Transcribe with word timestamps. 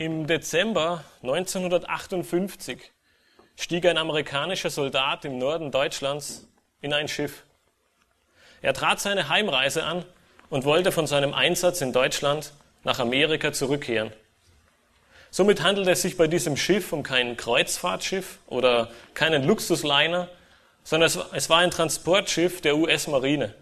Im 0.00 0.26
Dezember 0.26 1.04
1958 1.20 2.90
stieg 3.54 3.84
ein 3.84 3.98
amerikanischer 3.98 4.70
Soldat 4.70 5.26
im 5.26 5.36
Norden 5.36 5.70
Deutschlands 5.70 6.48
in 6.80 6.94
ein 6.94 7.06
Schiff. 7.06 7.42
Er 8.62 8.72
trat 8.72 8.98
seine 8.98 9.28
Heimreise 9.28 9.84
an 9.84 10.06
und 10.48 10.64
wollte 10.64 10.90
von 10.90 11.06
seinem 11.06 11.34
Einsatz 11.34 11.82
in 11.82 11.92
Deutschland 11.92 12.54
nach 12.82 12.98
Amerika 12.98 13.52
zurückkehren. 13.52 14.10
Somit 15.30 15.62
handelt 15.62 15.86
es 15.86 16.00
sich 16.00 16.16
bei 16.16 16.28
diesem 16.28 16.56
Schiff 16.56 16.94
um 16.94 17.02
kein 17.02 17.36
Kreuzfahrtschiff 17.36 18.38
oder 18.46 18.90
keinen 19.12 19.44
Luxusliner, 19.44 20.30
sondern 20.82 21.10
es 21.34 21.50
war 21.50 21.58
ein 21.58 21.70
Transportschiff 21.70 22.62
der 22.62 22.78
US-Marine. 22.78 23.54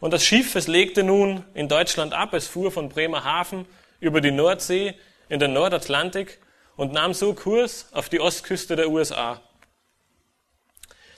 Und 0.00 0.14
das 0.14 0.24
Schiff, 0.24 0.54
es 0.54 0.66
legte 0.66 1.02
nun 1.02 1.44
in 1.52 1.68
Deutschland 1.68 2.14
ab, 2.14 2.32
es 2.32 2.48
fuhr 2.48 2.72
von 2.72 2.88
Bremerhaven 2.88 3.66
über 4.00 4.22
die 4.22 4.30
Nordsee 4.30 4.94
in 5.30 5.38
den 5.38 5.54
Nordatlantik 5.54 6.38
und 6.76 6.92
nahm 6.92 7.14
so 7.14 7.32
Kurs 7.32 7.86
auf 7.92 8.10
die 8.10 8.20
Ostküste 8.20 8.76
der 8.76 8.90
USA. 8.90 9.40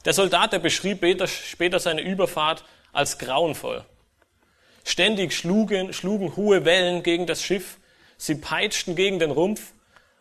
Der 0.05 0.13
Soldat, 0.13 0.53
der 0.53 0.59
beschrieb 0.61 1.05
später 1.27 1.81
seine 1.81 2.03
Überfahrt 2.03 2.65
als 2.93 3.19
grauenvoll. 3.19 3.85
Ständig 4.85 5.33
schlugen, 5.33 5.93
schlugen 5.93 6.37
hohe 6.37 6.65
Wellen 6.65 7.03
gegen 7.03 7.27
das 7.27 7.43
Schiff, 7.43 7.79
sie 8.19 8.35
peitschten 8.35 8.95
gegen 8.97 9.19
den 9.19 9.31
Rumpf 9.31 9.73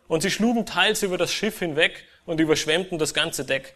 und 0.08 0.22
sie 0.22 0.30
schlugen 0.30 0.66
teils 0.66 1.02
über 1.02 1.18
das 1.18 1.32
Schiff 1.32 1.58
hinweg 1.58 2.04
und 2.24 2.40
überschwemmten 2.40 2.98
das 2.98 3.12
ganze 3.12 3.44
Deck. 3.44 3.74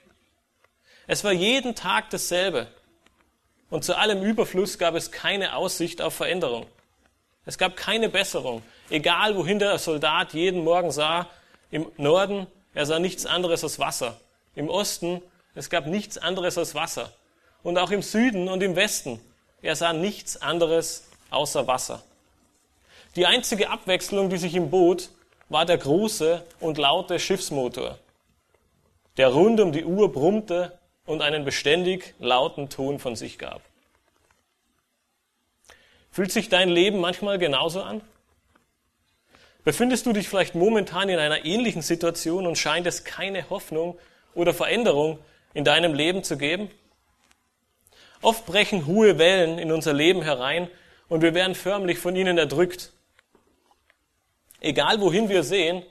Es 1.07 1.24
war 1.24 1.33
jeden 1.33 1.74
Tag 1.74 2.10
dasselbe 2.10 2.69
und 3.69 3.85
zu 3.85 3.98
allem 3.98 4.23
Überfluss 4.23 4.79
gab 4.79 4.95
es 4.95 5.10
keine 5.10 5.57
Aussicht 5.57 6.01
auf 6.01 6.15
Veränderung. 6.15 6.66
Es 7.45 7.59
gab 7.59 7.77
keine 7.77 8.09
Besserung. 8.09 8.62
Egal, 8.90 9.36
wohin 9.36 9.58
der 9.58 9.78
Soldat 9.78 10.32
jeden 10.32 10.62
Morgen 10.62 10.90
sah, 10.90 11.26
im 11.70 11.90
Norden, 11.96 12.46
er 12.74 12.86
sah 12.86 12.98
nichts 12.98 13.26
anderes 13.26 13.65
als 13.65 13.78
Wasser. 13.78 14.20
Im 14.54 14.68
Osten, 14.68 15.23
es 15.54 15.70
gab 15.70 15.87
nichts 15.87 16.18
anderes 16.18 16.56
als 16.56 16.74
Wasser. 16.74 17.12
Und 17.62 17.78
auch 17.78 17.90
im 17.90 18.02
Süden 18.02 18.48
und 18.48 18.62
im 18.62 18.76
Westen, 18.76 19.20
er 19.62 19.74
sah 19.74 19.93
nichts 19.93 20.40
anderes 20.40 21.09
außer 21.30 21.66
Wasser. 21.66 22.02
Die 23.16 23.26
einzige 23.26 23.70
Abwechslung, 23.70 24.30
die 24.30 24.37
sich 24.37 24.54
ihm 24.54 24.70
bot, 24.70 25.10
war 25.48 25.65
der 25.65 25.78
große 25.78 26.45
und 26.60 26.78
laute 26.78 27.18
Schiffsmotor, 27.18 27.98
der 29.16 29.28
rund 29.28 29.60
um 29.60 29.73
die 29.73 29.84
Uhr 29.84 30.12
brummte 30.12 30.78
und 31.06 31.23
einen 31.23 31.45
beständig 31.45 32.15
lauten 32.18 32.68
Ton 32.68 32.98
von 32.98 33.16
sich 33.16 33.38
gab. 33.38 33.62
Fühlt 36.10 36.32
sich 36.32 36.48
dein 36.48 36.68
Leben 36.68 37.00
manchmal 37.00 37.38
genauso 37.38 37.82
an? 37.82 38.00
Befindest 39.66 40.06
du 40.06 40.12
dich 40.12 40.28
vielleicht 40.28 40.54
momentan 40.54 41.09
in 41.09 41.18
einer 41.18 41.45
ähnlichen 41.45 41.82
Situation 41.82 42.46
und 42.46 42.56
scheint 42.56 42.86
es 42.86 43.02
keine 43.02 43.50
Hoffnung 43.50 43.98
oder 44.32 44.54
Veränderung 44.54 45.18
in 45.54 45.64
deinem 45.64 45.92
Leben 45.92 46.22
zu 46.22 46.38
geben? 46.38 46.70
Oft 48.22 48.46
brechen 48.46 48.87
hohe 48.87 49.18
Wellen 49.18 49.59
in 49.59 49.72
unser 49.72 49.92
Leben 49.92 50.22
herein 50.22 50.70
und 51.09 51.20
wir 51.20 51.34
werden 51.34 51.56
förmlich 51.56 51.98
von 51.98 52.14
ihnen 52.14 52.38
erdrückt. 52.38 52.92
Egal 54.60 55.00
wohin 55.00 55.28
wir 55.28 55.42
sehen, 55.42 55.82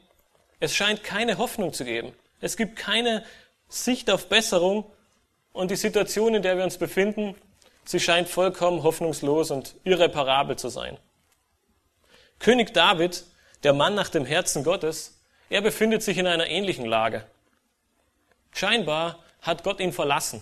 es 0.61 0.73
scheint 0.73 1.03
keine 1.03 1.37
Hoffnung 1.37 1.73
zu 1.73 1.83
geben. 1.83 2.13
Es 2.39 2.55
gibt 2.55 2.77
keine 2.77 3.25
Sicht 3.67 4.09
auf 4.09 4.29
Besserung 4.29 4.89
und 5.51 5.69
die 5.69 5.75
Situation, 5.75 6.33
in 6.33 6.43
der 6.43 6.55
wir 6.55 6.63
uns 6.63 6.77
befinden, 6.77 7.35
Sie 7.83 7.99
scheint 7.99 8.29
vollkommen 8.29 8.83
hoffnungslos 8.83 9.51
und 9.51 9.75
irreparabel 9.83 10.55
zu 10.55 10.69
sein. 10.69 10.97
König 12.39 12.73
David, 12.73 13.25
der 13.65 13.73
Mann 13.73 13.95
nach 13.95 14.09
dem 14.09 14.25
Herzen 14.25 14.63
Gottes, 14.63 15.19
er 15.49 15.61
befindet 15.61 16.03
sich 16.03 16.19
in 16.19 16.27
einer 16.27 16.47
ähnlichen 16.47 16.85
Lage. 16.85 17.25
Scheinbar 18.51 19.17
hat 19.41 19.63
Gott 19.63 19.79
ihn 19.79 19.91
verlassen. 19.91 20.41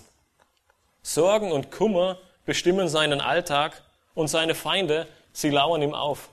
Sorgen 1.01 1.51
und 1.51 1.71
Kummer 1.71 2.19
bestimmen 2.45 2.89
seinen 2.89 3.21
Alltag 3.21 3.81
und 4.13 4.27
seine 4.27 4.55
Feinde, 4.55 5.07
sie 5.31 5.49
lauern 5.49 5.81
ihm 5.81 5.95
auf. 5.95 6.29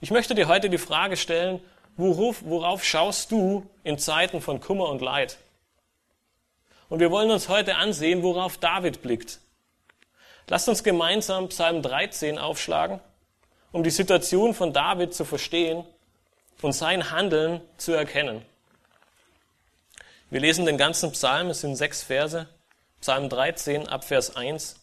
Ich 0.00 0.10
möchte 0.10 0.34
dir 0.34 0.48
heute 0.48 0.70
die 0.70 0.78
Frage 0.78 1.18
stellen, 1.18 1.60
worauf, 1.98 2.42
worauf 2.44 2.82
schaust 2.84 3.30
du 3.30 3.68
in 3.84 3.98
Zeiten 3.98 4.40
von 4.40 4.60
Kummer 4.60 4.88
und 4.88 5.02
Leid? 5.02 5.36
Und 6.88 7.00
wir 7.00 7.10
wollen 7.10 7.30
uns 7.30 7.50
heute 7.50 7.76
ansehen, 7.76 8.22
worauf 8.22 8.56
David 8.56 9.02
blickt. 9.02 9.40
Lasst 10.48 10.70
uns 10.70 10.82
gemeinsam 10.82 11.48
Psalm 11.48 11.82
13 11.82 12.38
aufschlagen, 12.38 13.00
um 13.72 13.82
die 13.82 13.90
Situation 13.90 14.54
von 14.54 14.72
David 14.72 15.14
zu 15.14 15.24
verstehen 15.24 15.84
und 16.62 16.72
sein 16.72 17.10
Handeln 17.10 17.60
zu 17.76 17.92
erkennen. 17.92 18.42
Wir 20.30 20.40
lesen 20.40 20.66
den 20.66 20.76
ganzen 20.76 21.12
Psalm, 21.12 21.48
es 21.48 21.60
sind 21.60 21.76
sechs 21.76 22.02
Verse, 22.02 22.48
Psalm 23.00 23.28
13 23.28 23.88
ab 23.88 24.04
Vers 24.04 24.36
1. 24.36 24.76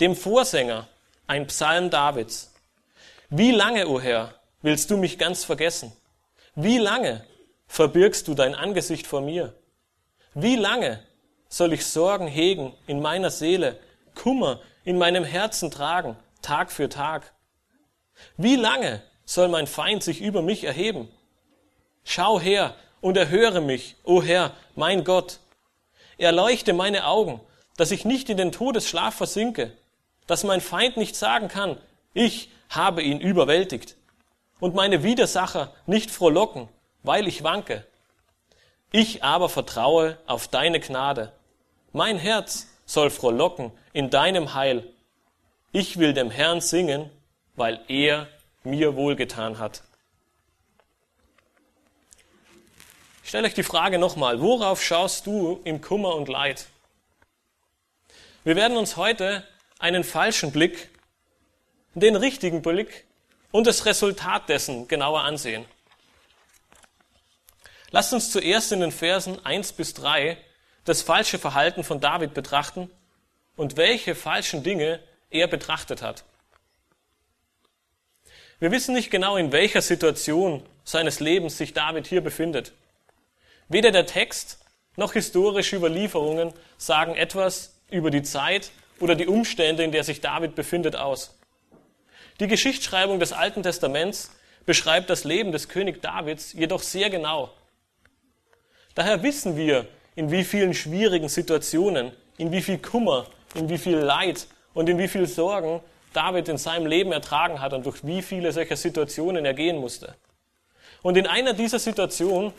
Dem 0.00 0.16
Vorsänger, 0.16 0.88
ein 1.26 1.46
Psalm 1.46 1.90
Davids. 1.90 2.52
Wie 3.28 3.52
lange, 3.52 3.86
o 3.86 3.96
oh 3.96 4.00
Herr, 4.00 4.34
willst 4.62 4.90
du 4.90 4.96
mich 4.96 5.18
ganz 5.18 5.44
vergessen? 5.44 5.92
Wie 6.54 6.78
lange 6.78 7.24
verbirgst 7.68 8.26
du 8.26 8.34
dein 8.34 8.54
Angesicht 8.54 9.06
vor 9.06 9.20
mir? 9.20 9.54
Wie 10.34 10.56
lange 10.56 11.04
soll 11.48 11.72
ich 11.72 11.84
Sorgen 11.84 12.26
hegen 12.26 12.72
in 12.86 13.00
meiner 13.00 13.30
Seele, 13.30 13.78
Kummer 14.14 14.60
in 14.84 14.98
meinem 14.98 15.24
Herzen 15.24 15.70
tragen, 15.70 16.16
Tag 16.42 16.72
für 16.72 16.88
Tag? 16.88 17.32
Wie 18.36 18.56
lange 18.56 19.02
soll 19.24 19.48
mein 19.48 19.66
Feind 19.66 20.02
sich 20.02 20.20
über 20.20 20.42
mich 20.42 20.64
erheben? 20.64 21.08
Schau 22.04 22.40
her 22.40 22.74
und 23.00 23.16
erhöre 23.16 23.60
mich, 23.60 23.96
o 24.04 24.22
Herr, 24.22 24.52
mein 24.74 25.04
Gott. 25.04 25.38
Erleuchte 26.18 26.72
meine 26.72 27.06
Augen, 27.06 27.40
dass 27.76 27.90
ich 27.90 28.04
nicht 28.04 28.28
in 28.28 28.36
den 28.36 28.52
Todesschlaf 28.52 29.14
versinke, 29.14 29.72
dass 30.26 30.44
mein 30.44 30.60
Feind 30.60 30.96
nicht 30.96 31.16
sagen 31.16 31.48
kann, 31.48 31.78
ich 32.12 32.50
habe 32.68 33.02
ihn 33.02 33.20
überwältigt, 33.20 33.96
und 34.60 34.74
meine 34.74 35.02
Widersacher 35.02 35.72
nicht 35.86 36.10
frohlocken, 36.10 36.68
weil 37.02 37.26
ich 37.26 37.42
wanke. 37.42 37.84
Ich 38.92 39.24
aber 39.24 39.48
vertraue 39.48 40.18
auf 40.26 40.48
deine 40.48 40.80
Gnade. 40.80 41.32
Mein 41.92 42.18
Herz 42.18 42.68
soll 42.84 43.10
frohlocken 43.10 43.72
in 43.92 44.10
deinem 44.10 44.54
Heil. 44.54 44.92
Ich 45.72 45.98
will 45.98 46.12
dem 46.14 46.32
Herrn 46.32 46.60
singen, 46.60 47.10
weil 47.54 47.80
er 47.86 48.26
mir 48.64 48.96
wohlgetan 48.96 49.60
hat. 49.60 49.84
Ich 53.22 53.28
stelle 53.28 53.46
euch 53.46 53.54
die 53.54 53.62
Frage 53.62 53.98
nochmal, 53.98 54.40
worauf 54.40 54.82
schaust 54.82 55.26
du 55.26 55.60
im 55.62 55.80
Kummer 55.80 56.16
und 56.16 56.28
Leid? 56.28 56.66
Wir 58.42 58.56
werden 58.56 58.76
uns 58.76 58.96
heute 58.96 59.46
einen 59.78 60.02
falschen 60.02 60.50
Blick, 60.50 60.88
den 61.94 62.16
richtigen 62.16 62.62
Blick 62.62 63.04
und 63.52 63.68
das 63.68 63.86
Resultat 63.86 64.48
dessen 64.48 64.88
genauer 64.88 65.20
ansehen. 65.20 65.64
Lasst 67.92 68.12
uns 68.12 68.32
zuerst 68.32 68.72
in 68.72 68.80
den 68.80 68.92
Versen 68.92 69.44
1 69.46 69.74
bis 69.74 69.94
3 69.94 70.36
das 70.84 71.02
falsche 71.02 71.38
Verhalten 71.38 71.84
von 71.84 72.00
David 72.00 72.34
betrachten 72.34 72.90
und 73.54 73.76
welche 73.76 74.16
falschen 74.16 74.64
Dinge 74.64 75.00
er 75.30 75.46
betrachtet 75.46 76.02
hat. 76.02 76.24
Wir 78.58 78.70
wissen 78.70 78.94
nicht 78.94 79.10
genau, 79.10 79.36
in 79.36 79.52
welcher 79.52 79.80
Situation 79.80 80.62
seines 80.84 81.20
Lebens 81.20 81.56
sich 81.56 81.72
David 81.72 82.06
hier 82.06 82.20
befindet. 82.20 82.72
Weder 83.68 83.90
der 83.90 84.06
Text 84.06 84.58
noch 84.96 85.14
historische 85.14 85.76
Überlieferungen 85.76 86.52
sagen 86.76 87.14
etwas 87.14 87.80
über 87.90 88.10
die 88.10 88.22
Zeit 88.22 88.70
oder 88.98 89.14
die 89.14 89.26
Umstände, 89.26 89.82
in 89.82 89.92
der 89.92 90.04
sich 90.04 90.20
David 90.20 90.54
befindet, 90.54 90.96
aus. 90.96 91.38
Die 92.38 92.48
Geschichtsschreibung 92.48 93.18
des 93.18 93.32
Alten 93.32 93.62
Testaments 93.62 94.30
beschreibt 94.66 95.08
das 95.08 95.24
Leben 95.24 95.52
des 95.52 95.68
König 95.68 96.02
Davids 96.02 96.52
jedoch 96.52 96.82
sehr 96.82 97.08
genau. 97.08 97.50
Daher 98.94 99.22
wissen 99.22 99.56
wir, 99.56 99.86
in 100.16 100.30
wie 100.30 100.44
vielen 100.44 100.74
schwierigen 100.74 101.28
Situationen, 101.28 102.12
in 102.36 102.52
wie 102.52 102.60
viel 102.60 102.78
Kummer, 102.78 103.26
in 103.54 103.68
wie 103.68 103.78
viel 103.78 103.96
Leid 103.96 104.46
und 104.80 104.88
in 104.88 104.96
wie 104.96 105.08
viel 105.08 105.26
Sorgen 105.26 105.82
David 106.14 106.48
in 106.48 106.56
seinem 106.56 106.86
Leben 106.86 107.12
ertragen 107.12 107.60
hat 107.60 107.74
und 107.74 107.84
durch 107.84 108.02
wie 108.06 108.22
viele 108.22 108.50
solcher 108.50 108.76
Situationen 108.76 109.44
er 109.44 109.52
gehen 109.52 109.76
musste. 109.76 110.14
Und 111.02 111.18
in 111.18 111.26
einer 111.26 111.52
dieser 111.52 111.78
Situationen 111.78 112.54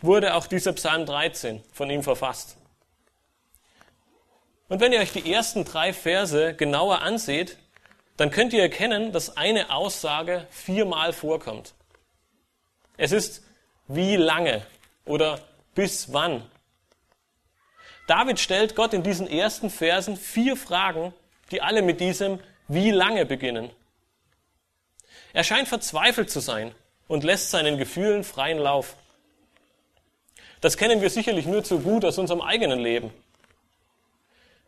wurde 0.00 0.34
auch 0.34 0.46
dieser 0.46 0.72
Psalm 0.74 1.04
13 1.04 1.64
von 1.72 1.90
ihm 1.90 2.04
verfasst. 2.04 2.56
Und 4.68 4.80
wenn 4.80 4.92
ihr 4.92 5.00
euch 5.00 5.10
die 5.10 5.32
ersten 5.32 5.64
drei 5.64 5.92
Verse 5.92 6.54
genauer 6.54 7.02
anseht, 7.02 7.58
dann 8.18 8.30
könnt 8.30 8.52
ihr 8.52 8.62
erkennen, 8.62 9.10
dass 9.10 9.36
eine 9.36 9.70
Aussage 9.70 10.46
viermal 10.50 11.12
vorkommt. 11.12 11.74
Es 12.96 13.10
ist 13.10 13.42
wie 13.88 14.14
lange 14.14 14.62
oder 15.06 15.40
bis 15.74 16.12
wann? 16.12 16.48
David 18.06 18.38
stellt 18.38 18.76
Gott 18.76 18.94
in 18.94 19.02
diesen 19.02 19.26
ersten 19.26 19.70
Versen 19.70 20.16
vier 20.16 20.56
Fragen, 20.56 21.12
die 21.50 21.62
alle 21.62 21.82
mit 21.82 22.00
diesem 22.00 22.40
wie 22.68 22.90
lange 22.90 23.26
beginnen. 23.26 23.70
Er 25.32 25.44
scheint 25.44 25.68
verzweifelt 25.68 26.30
zu 26.30 26.40
sein 26.40 26.74
und 27.08 27.24
lässt 27.24 27.50
seinen 27.50 27.76
Gefühlen 27.76 28.24
freien 28.24 28.58
Lauf. 28.58 28.96
Das 30.60 30.76
kennen 30.76 31.02
wir 31.02 31.10
sicherlich 31.10 31.46
nur 31.46 31.64
zu 31.64 31.80
gut 31.80 32.04
aus 32.04 32.18
unserem 32.18 32.40
eigenen 32.40 32.78
Leben. 32.78 33.10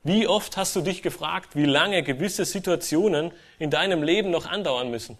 Wie 0.02 0.26
oft 0.26 0.56
hast 0.56 0.76
du 0.76 0.82
dich 0.82 1.02
gefragt, 1.02 1.56
wie 1.56 1.64
lange 1.64 2.02
gewisse 2.02 2.44
Situationen 2.44 3.32
in 3.58 3.70
deinem 3.70 4.02
Leben 4.02 4.30
noch 4.30 4.46
andauern 4.46 4.90
müssen? 4.90 5.18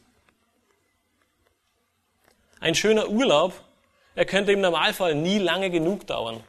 Ein 2.60 2.74
schöner 2.74 3.08
Urlaub, 3.08 3.52
er 4.14 4.26
könnte 4.26 4.52
im 4.52 4.60
Normalfall 4.60 5.14
nie 5.14 5.38
lange 5.38 5.70
genug 5.70 6.06
dauern. 6.06 6.42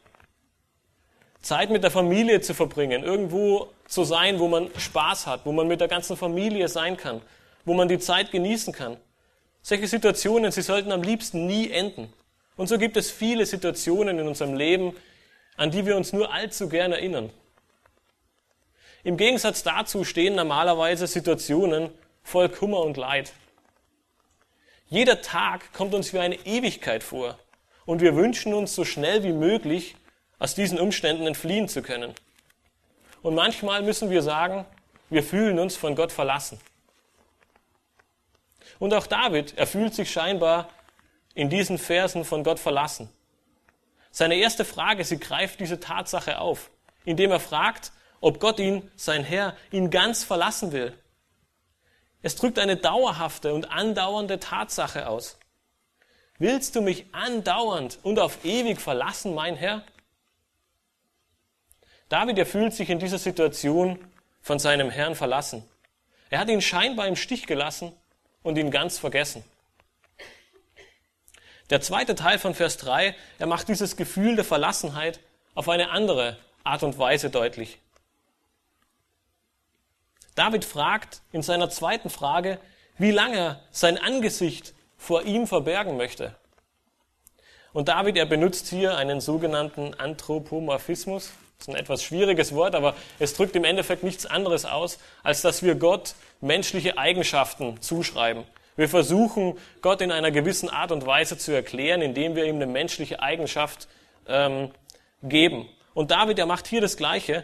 Zeit 1.42 1.69
mit 1.69 1.83
der 1.83 1.92
Familie 1.92 2.42
zu 2.42 2.54
verbringen, 2.54 3.04
irgendwo 3.04 3.71
zu 3.87 4.03
sein, 4.03 4.39
wo 4.39 4.47
man 4.47 4.69
Spaß 4.77 5.27
hat, 5.27 5.45
wo 5.45 5.51
man 5.51 5.67
mit 5.67 5.81
der 5.81 5.87
ganzen 5.87 6.17
Familie 6.17 6.67
sein 6.67 6.97
kann, 6.97 7.21
wo 7.65 7.73
man 7.73 7.87
die 7.87 7.99
Zeit 7.99 8.31
genießen 8.31 8.73
kann. 8.73 8.97
Solche 9.61 9.87
Situationen, 9.87 10.51
sie 10.51 10.61
sollten 10.61 10.91
am 10.91 11.03
liebsten 11.03 11.45
nie 11.45 11.69
enden. 11.71 12.11
Und 12.55 12.67
so 12.67 12.77
gibt 12.77 12.97
es 12.97 13.11
viele 13.11 13.45
Situationen 13.45 14.19
in 14.19 14.27
unserem 14.27 14.55
Leben, 14.55 14.95
an 15.55 15.71
die 15.71 15.85
wir 15.85 15.95
uns 15.95 16.13
nur 16.13 16.33
allzu 16.33 16.69
gern 16.69 16.91
erinnern. 16.91 17.31
Im 19.03 19.17
Gegensatz 19.17 19.63
dazu 19.63 20.03
stehen 20.03 20.35
normalerweise 20.35 21.07
Situationen 21.07 21.89
voll 22.23 22.49
Kummer 22.49 22.81
und 22.81 22.97
Leid. 22.97 23.31
Jeder 24.89 25.21
Tag 25.21 25.73
kommt 25.73 25.93
uns 25.93 26.13
wie 26.13 26.19
eine 26.19 26.35
Ewigkeit 26.45 27.03
vor 27.03 27.37
und 27.85 28.01
wir 28.01 28.15
wünschen 28.15 28.53
uns 28.53 28.75
so 28.75 28.85
schnell 28.85 29.23
wie 29.23 29.33
möglich 29.33 29.95
aus 30.39 30.55
diesen 30.55 30.79
Umständen 30.79 31.27
entfliehen 31.27 31.67
zu 31.67 31.81
können. 31.81 32.13
Und 33.27 33.35
manchmal 33.35 33.81
müssen 33.81 34.09
wir 34.09 34.21
sagen, 34.21 34.65
wir 35.09 35.21
fühlen 35.21 35.59
uns 35.59 35.75
von 35.75 35.97
Gott 35.97 36.13
verlassen. 36.13 36.62
Und 38.79 38.94
auch 38.94 39.06
David, 39.06 39.57
er 39.57 39.68
fühlt 39.68 39.94
sich 39.94 40.09
scheinbar 40.09 40.69
in 41.33 41.50
diesen 41.50 41.77
Versen 41.77 42.24
von 42.24 42.45
Gott 42.45 42.57
verlassen. 42.57 43.09
Seine 44.12 44.35
erste 44.35 44.63
Frage, 44.63 45.03
sie 45.03 45.19
greift 45.19 45.59
diese 45.59 45.81
Tatsache 45.81 46.39
auf, 46.39 46.69
indem 47.03 47.31
er 47.31 47.41
fragt, 47.41 47.91
ob 48.21 48.39
Gott 48.39 48.59
ihn, 48.59 48.89
sein 48.95 49.25
Herr, 49.25 49.57
ihn 49.71 49.89
ganz 49.89 50.23
verlassen 50.23 50.71
will. 50.71 50.97
Es 52.21 52.38
drückt 52.38 52.59
eine 52.59 52.77
dauerhafte 52.77 53.53
und 53.53 53.69
andauernde 53.69 54.39
Tatsache 54.39 55.09
aus. 55.09 55.38
Willst 56.39 56.77
du 56.77 56.81
mich 56.81 57.13
andauernd 57.13 58.00
und 58.03 58.19
auf 58.19 58.45
ewig 58.45 58.80
verlassen, 58.80 59.35
mein 59.35 59.57
Herr? 59.57 59.83
David, 62.09 62.38
er 62.38 62.45
fühlt 62.45 62.74
sich 62.74 62.89
in 62.89 63.00
dieser 63.00 63.18
Situation 63.18 64.00
von 64.42 64.59
seinem 64.59 64.89
Herrn 64.89 65.15
verlassen. 65.15 65.68
Er 66.30 66.39
hat 66.39 66.50
ihn 66.50 66.62
scheinbar 66.62 67.07
im 67.07 67.15
Stich 67.15 67.48
gelassen 67.48 67.94
und 68.44 68.57
ihn 68.57 68.71
ganz 68.71 68.98
vergessen. 68.98 69.44
Der 71.69 71.81
zweite 71.81 72.15
Teil 72.15 72.39
von 72.39 72.56
Vers 72.56 72.77
3, 72.77 73.13
er 73.39 73.48
macht 73.48 73.68
dieses 73.68 73.98
Gefühl 73.98 74.36
der 74.38 74.45
Verlassenheit 74.45 75.19
auf 75.54 75.68
eine 75.68 75.89
andere 75.89 76.38
Art 76.63 76.83
und 76.83 76.98
Weise 76.98 77.30
deutlich. 77.30 77.80
David 80.36 80.63
fragt 80.63 81.21
in 81.31 81.42
seiner 81.42 81.69
zweiten 81.69 82.09
Frage, 82.09 82.59
wie 82.98 83.12
lange 83.12 83.38
er 83.38 83.62
sein 83.71 83.98
Angesicht 83.98 84.74
vor 84.95 85.24
ihm 85.24 85.45
verbergen 85.45 85.98
möchte. 85.98 86.36
Und 87.74 87.89
David, 87.89 88.18
er 88.18 88.25
benutzt 88.25 88.68
hier 88.68 88.95
einen 88.98 89.19
sogenannten 89.19 89.94
Anthropomorphismus. 89.94 91.31
Das 91.57 91.68
ist 91.68 91.74
ein 91.74 91.80
etwas 91.80 92.04
schwieriges 92.04 92.54
Wort, 92.54 92.75
aber 92.75 92.95
es 93.19 93.33
drückt 93.33 93.56
im 93.56 93.63
Endeffekt 93.63 94.04
nichts 94.04 94.25
anderes 94.25 94.65
aus, 94.65 95.00
als 95.24 95.42
dass 95.42 95.63
wir 95.63 95.75
Gott 95.75 96.13
menschliche 96.39 96.98
Eigenschaften 96.98 97.81
zuschreiben. 97.81 98.44
Wir 98.75 98.88
versuchen, 98.88 99.57
Gott 99.81 100.01
in 100.01 100.12
einer 100.12 100.30
gewissen 100.30 100.69
Art 100.69 100.92
und 100.92 101.06
Weise 101.07 101.38
zu 101.38 101.51
erklären, 101.51 102.04
indem 102.04 102.36
wir 102.36 102.45
ihm 102.45 102.57
eine 102.57 102.68
menschliche 102.68 103.21
Eigenschaft 103.21 103.88
ähm, 104.27 104.69
geben. 105.24 105.68
Und 105.95 106.12
David, 106.12 106.38
er 106.38 106.45
macht 106.45 106.68
hier 106.68 106.80
das 106.80 106.95
Gleiche. 106.95 107.44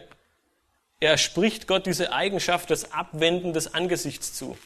Er 1.00 1.18
spricht 1.18 1.66
Gott 1.66 1.86
diese 1.86 2.12
Eigenschaft 2.12 2.70
des 2.70 2.92
Abwenden 2.92 3.52
des 3.52 3.74
Angesichts 3.74 4.32
zu. 4.32 4.56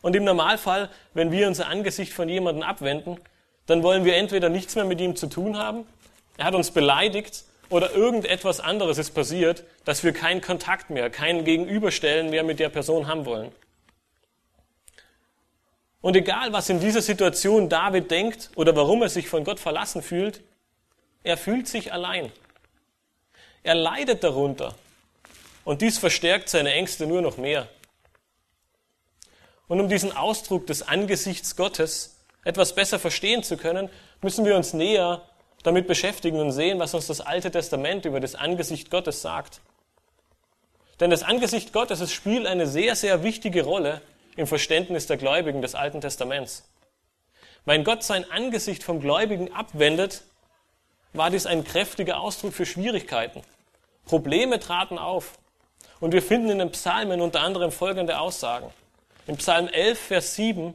Und 0.00 0.14
im 0.14 0.22
Normalfall, 0.22 0.90
wenn 1.12 1.32
wir 1.32 1.48
unser 1.48 1.66
Angesicht 1.66 2.12
von 2.12 2.28
jemandem 2.28 2.62
abwenden, 2.62 3.18
dann 3.66 3.82
wollen 3.82 4.04
wir 4.04 4.14
entweder 4.14 4.48
nichts 4.48 4.76
mehr 4.76 4.84
mit 4.84 5.00
ihm 5.00 5.16
zu 5.16 5.26
tun 5.26 5.58
haben, 5.58 5.84
er 6.36 6.44
hat 6.44 6.54
uns 6.54 6.70
beleidigt 6.70 7.44
oder 7.68 7.92
irgendetwas 7.92 8.60
anderes 8.60 8.98
ist 8.98 9.12
passiert, 9.12 9.64
dass 9.84 10.04
wir 10.04 10.12
keinen 10.12 10.40
Kontakt 10.40 10.90
mehr, 10.90 11.10
kein 11.10 11.44
Gegenüberstellen 11.44 12.30
mehr 12.30 12.44
mit 12.44 12.60
der 12.60 12.68
Person 12.68 13.06
haben 13.06 13.26
wollen. 13.26 13.52
Und 16.00 16.14
egal, 16.14 16.52
was 16.52 16.68
in 16.68 16.78
dieser 16.78 17.02
Situation 17.02 17.68
David 17.68 18.10
denkt 18.10 18.50
oder 18.54 18.76
warum 18.76 19.02
er 19.02 19.08
sich 19.08 19.28
von 19.28 19.42
Gott 19.42 19.58
verlassen 19.58 20.02
fühlt, 20.02 20.40
er 21.24 21.36
fühlt 21.36 21.66
sich 21.66 21.92
allein. 21.92 22.30
Er 23.64 23.74
leidet 23.74 24.22
darunter. 24.22 24.76
Und 25.64 25.82
dies 25.82 25.98
verstärkt 25.98 26.48
seine 26.48 26.72
Ängste 26.72 27.06
nur 27.06 27.22
noch 27.22 27.38
mehr. 27.38 27.68
Und 29.66 29.80
um 29.80 29.88
diesen 29.88 30.16
Ausdruck 30.16 30.68
des 30.68 30.82
Angesichts 30.82 31.56
Gottes 31.56 32.16
etwas 32.44 32.76
besser 32.76 33.00
verstehen 33.00 33.42
zu 33.42 33.56
können, 33.56 33.90
müssen 34.22 34.44
wir 34.44 34.54
uns 34.54 34.72
näher 34.72 35.22
damit 35.66 35.88
beschäftigen 35.88 36.38
und 36.38 36.52
sehen, 36.52 36.78
was 36.78 36.94
uns 36.94 37.08
das 37.08 37.20
Alte 37.20 37.50
Testament 37.50 38.04
über 38.04 38.20
das 38.20 38.36
Angesicht 38.36 38.90
Gottes 38.90 39.20
sagt. 39.20 39.60
Denn 41.00 41.10
das 41.10 41.24
Angesicht 41.24 41.72
Gottes 41.72 42.00
es 42.00 42.12
spielt 42.12 42.46
eine 42.46 42.66
sehr, 42.66 42.94
sehr 42.94 43.22
wichtige 43.22 43.64
Rolle 43.64 44.00
im 44.36 44.46
Verständnis 44.46 45.06
der 45.06 45.16
Gläubigen 45.16 45.62
des 45.62 45.74
Alten 45.74 46.00
Testaments. 46.00 46.68
Wenn 47.64 47.82
Gott 47.82 48.04
sein 48.04 48.30
Angesicht 48.30 48.84
vom 48.84 49.00
Gläubigen 49.00 49.52
abwendet, 49.52 50.22
war 51.12 51.30
dies 51.30 51.46
ein 51.46 51.64
kräftiger 51.64 52.20
Ausdruck 52.20 52.54
für 52.54 52.66
Schwierigkeiten. 52.66 53.42
Probleme 54.04 54.60
traten 54.60 54.98
auf. 54.98 55.38
Und 55.98 56.12
wir 56.12 56.22
finden 56.22 56.50
in 56.50 56.58
den 56.58 56.70
Psalmen 56.70 57.20
unter 57.20 57.40
anderem 57.40 57.72
folgende 57.72 58.20
Aussagen. 58.20 58.70
Im 59.26 59.36
Psalm 59.38 59.66
11, 59.66 59.98
Vers 59.98 60.36
7 60.36 60.74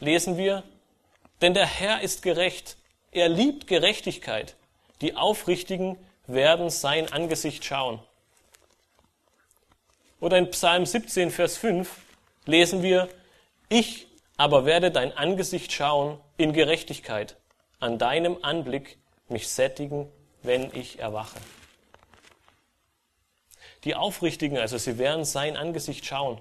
lesen 0.00 0.36
wir, 0.36 0.64
denn 1.40 1.54
der 1.54 1.66
Herr 1.66 2.02
ist 2.02 2.22
gerecht, 2.22 2.76
er 3.18 3.28
liebt 3.28 3.66
Gerechtigkeit, 3.66 4.56
die 5.00 5.14
Aufrichtigen 5.14 5.98
werden 6.26 6.70
sein 6.70 7.12
Angesicht 7.12 7.64
schauen. 7.64 8.00
Oder 10.20 10.38
in 10.38 10.50
Psalm 10.50 10.84
17, 10.84 11.30
Vers 11.30 11.56
5 11.56 11.90
lesen 12.46 12.82
wir, 12.82 13.08
ich 13.68 14.08
aber 14.36 14.64
werde 14.64 14.90
dein 14.90 15.16
Angesicht 15.16 15.72
schauen 15.72 16.18
in 16.36 16.52
Gerechtigkeit, 16.52 17.36
an 17.80 17.98
deinem 17.98 18.38
Anblick 18.42 18.98
mich 19.28 19.48
sättigen, 19.48 20.10
wenn 20.42 20.72
ich 20.74 20.98
erwache. 20.98 21.38
Die 23.84 23.94
Aufrichtigen, 23.94 24.58
also 24.58 24.78
sie 24.78 24.98
werden 24.98 25.24
sein 25.24 25.56
Angesicht 25.56 26.04
schauen. 26.04 26.40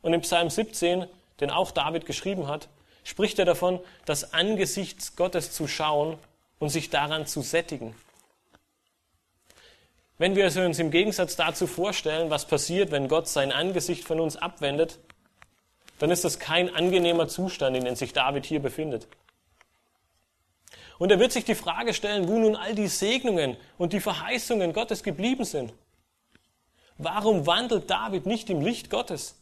Und 0.00 0.12
im 0.12 0.20
Psalm 0.22 0.50
17, 0.50 1.06
den 1.40 1.50
auch 1.50 1.70
David 1.70 2.06
geschrieben 2.06 2.48
hat, 2.48 2.68
spricht 3.04 3.38
er 3.38 3.44
davon, 3.44 3.80
das 4.04 4.32
Angesicht 4.32 5.16
Gottes 5.16 5.52
zu 5.52 5.66
schauen 5.66 6.18
und 6.58 6.68
sich 6.68 6.90
daran 6.90 7.26
zu 7.26 7.42
sättigen. 7.42 7.94
Wenn 10.18 10.36
wir 10.36 10.44
uns 10.44 10.78
im 10.78 10.90
Gegensatz 10.90 11.34
dazu 11.34 11.66
vorstellen, 11.66 12.30
was 12.30 12.46
passiert, 12.46 12.92
wenn 12.92 13.08
Gott 13.08 13.28
sein 13.28 13.50
Angesicht 13.50 14.04
von 14.04 14.20
uns 14.20 14.36
abwendet, 14.36 15.00
dann 15.98 16.10
ist 16.10 16.24
das 16.24 16.38
kein 16.38 16.74
angenehmer 16.74 17.28
Zustand, 17.28 17.76
in 17.76 17.84
dem 17.84 17.96
sich 17.96 18.12
David 18.12 18.46
hier 18.46 18.60
befindet. 18.60 19.08
Und 20.98 21.10
er 21.10 21.18
wird 21.18 21.32
sich 21.32 21.44
die 21.44 21.56
Frage 21.56 21.94
stellen, 21.94 22.28
wo 22.28 22.38
nun 22.38 22.54
all 22.54 22.76
die 22.76 22.86
Segnungen 22.86 23.56
und 23.78 23.92
die 23.92 23.98
Verheißungen 24.00 24.72
Gottes 24.72 25.02
geblieben 25.02 25.44
sind. 25.44 25.72
Warum 26.98 27.46
wandelt 27.46 27.90
David 27.90 28.26
nicht 28.26 28.50
im 28.50 28.60
Licht 28.60 28.90
Gottes? 28.90 29.40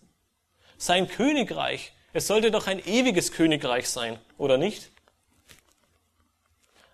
Sein 0.79 1.09
Königreich, 1.09 1.93
es 2.13 2.27
sollte 2.27 2.51
doch 2.51 2.67
ein 2.67 2.79
ewiges 2.87 3.33
Königreich 3.33 3.89
sein, 3.89 4.19
oder 4.39 4.59
nicht? 4.59 4.91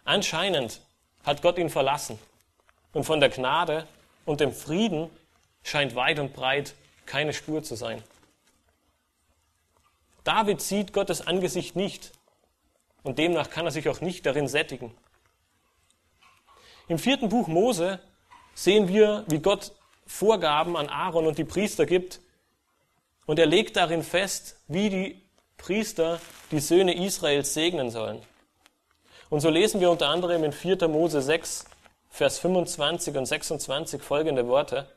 Anscheinend 0.04 0.80
hat 1.24 1.42
Gott 1.42 1.58
ihn 1.58 1.70
verlassen. 1.70 2.18
Und 2.92 3.04
von 3.04 3.20
der 3.20 3.30
Gnade 3.30 3.86
und 4.24 4.40
dem 4.40 4.52
Frieden 4.52 5.10
scheint 5.62 5.94
weit 5.94 6.18
und 6.18 6.32
breit 6.32 6.74
keine 7.04 7.32
Spur 7.32 7.62
zu 7.62 7.74
sein. 7.74 8.02
David 10.24 10.60
sieht 10.60 10.92
Gottes 10.92 11.26
Angesicht 11.26 11.76
nicht 11.76 12.12
und 13.02 13.18
demnach 13.18 13.50
kann 13.50 13.66
er 13.66 13.70
sich 13.70 13.88
auch 13.88 14.00
nicht 14.00 14.26
darin 14.26 14.48
sättigen. 14.48 14.92
Im 16.88 16.98
vierten 16.98 17.28
Buch 17.28 17.48
Mose 17.48 18.00
sehen 18.54 18.88
wir, 18.88 19.24
wie 19.28 19.40
Gott 19.40 19.72
Vorgaben 20.06 20.76
an 20.76 20.88
Aaron 20.88 21.26
und 21.26 21.38
die 21.38 21.44
Priester 21.44 21.84
gibt. 21.84 22.20
Und 23.26 23.38
er 23.38 23.46
legt 23.46 23.76
darin 23.76 24.02
fest, 24.02 24.56
wie 24.68 24.88
die 24.88 25.22
Priester 25.56 26.20
die 26.50 26.60
Söhne 26.60 26.94
Israels 26.94 27.54
segnen 27.54 27.90
sollen. 27.90 28.22
Und 29.28 29.40
so 29.40 29.50
lesen 29.50 29.80
wir 29.80 29.90
unter 29.90 30.08
anderem 30.08 30.44
in 30.44 30.52
4. 30.52 30.88
Mose 30.88 31.20
6, 31.20 31.64
Vers 32.08 32.38
25 32.38 33.16
und 33.16 33.26
26 33.26 34.02
folgende 34.02 34.46
Worte. 34.46 34.88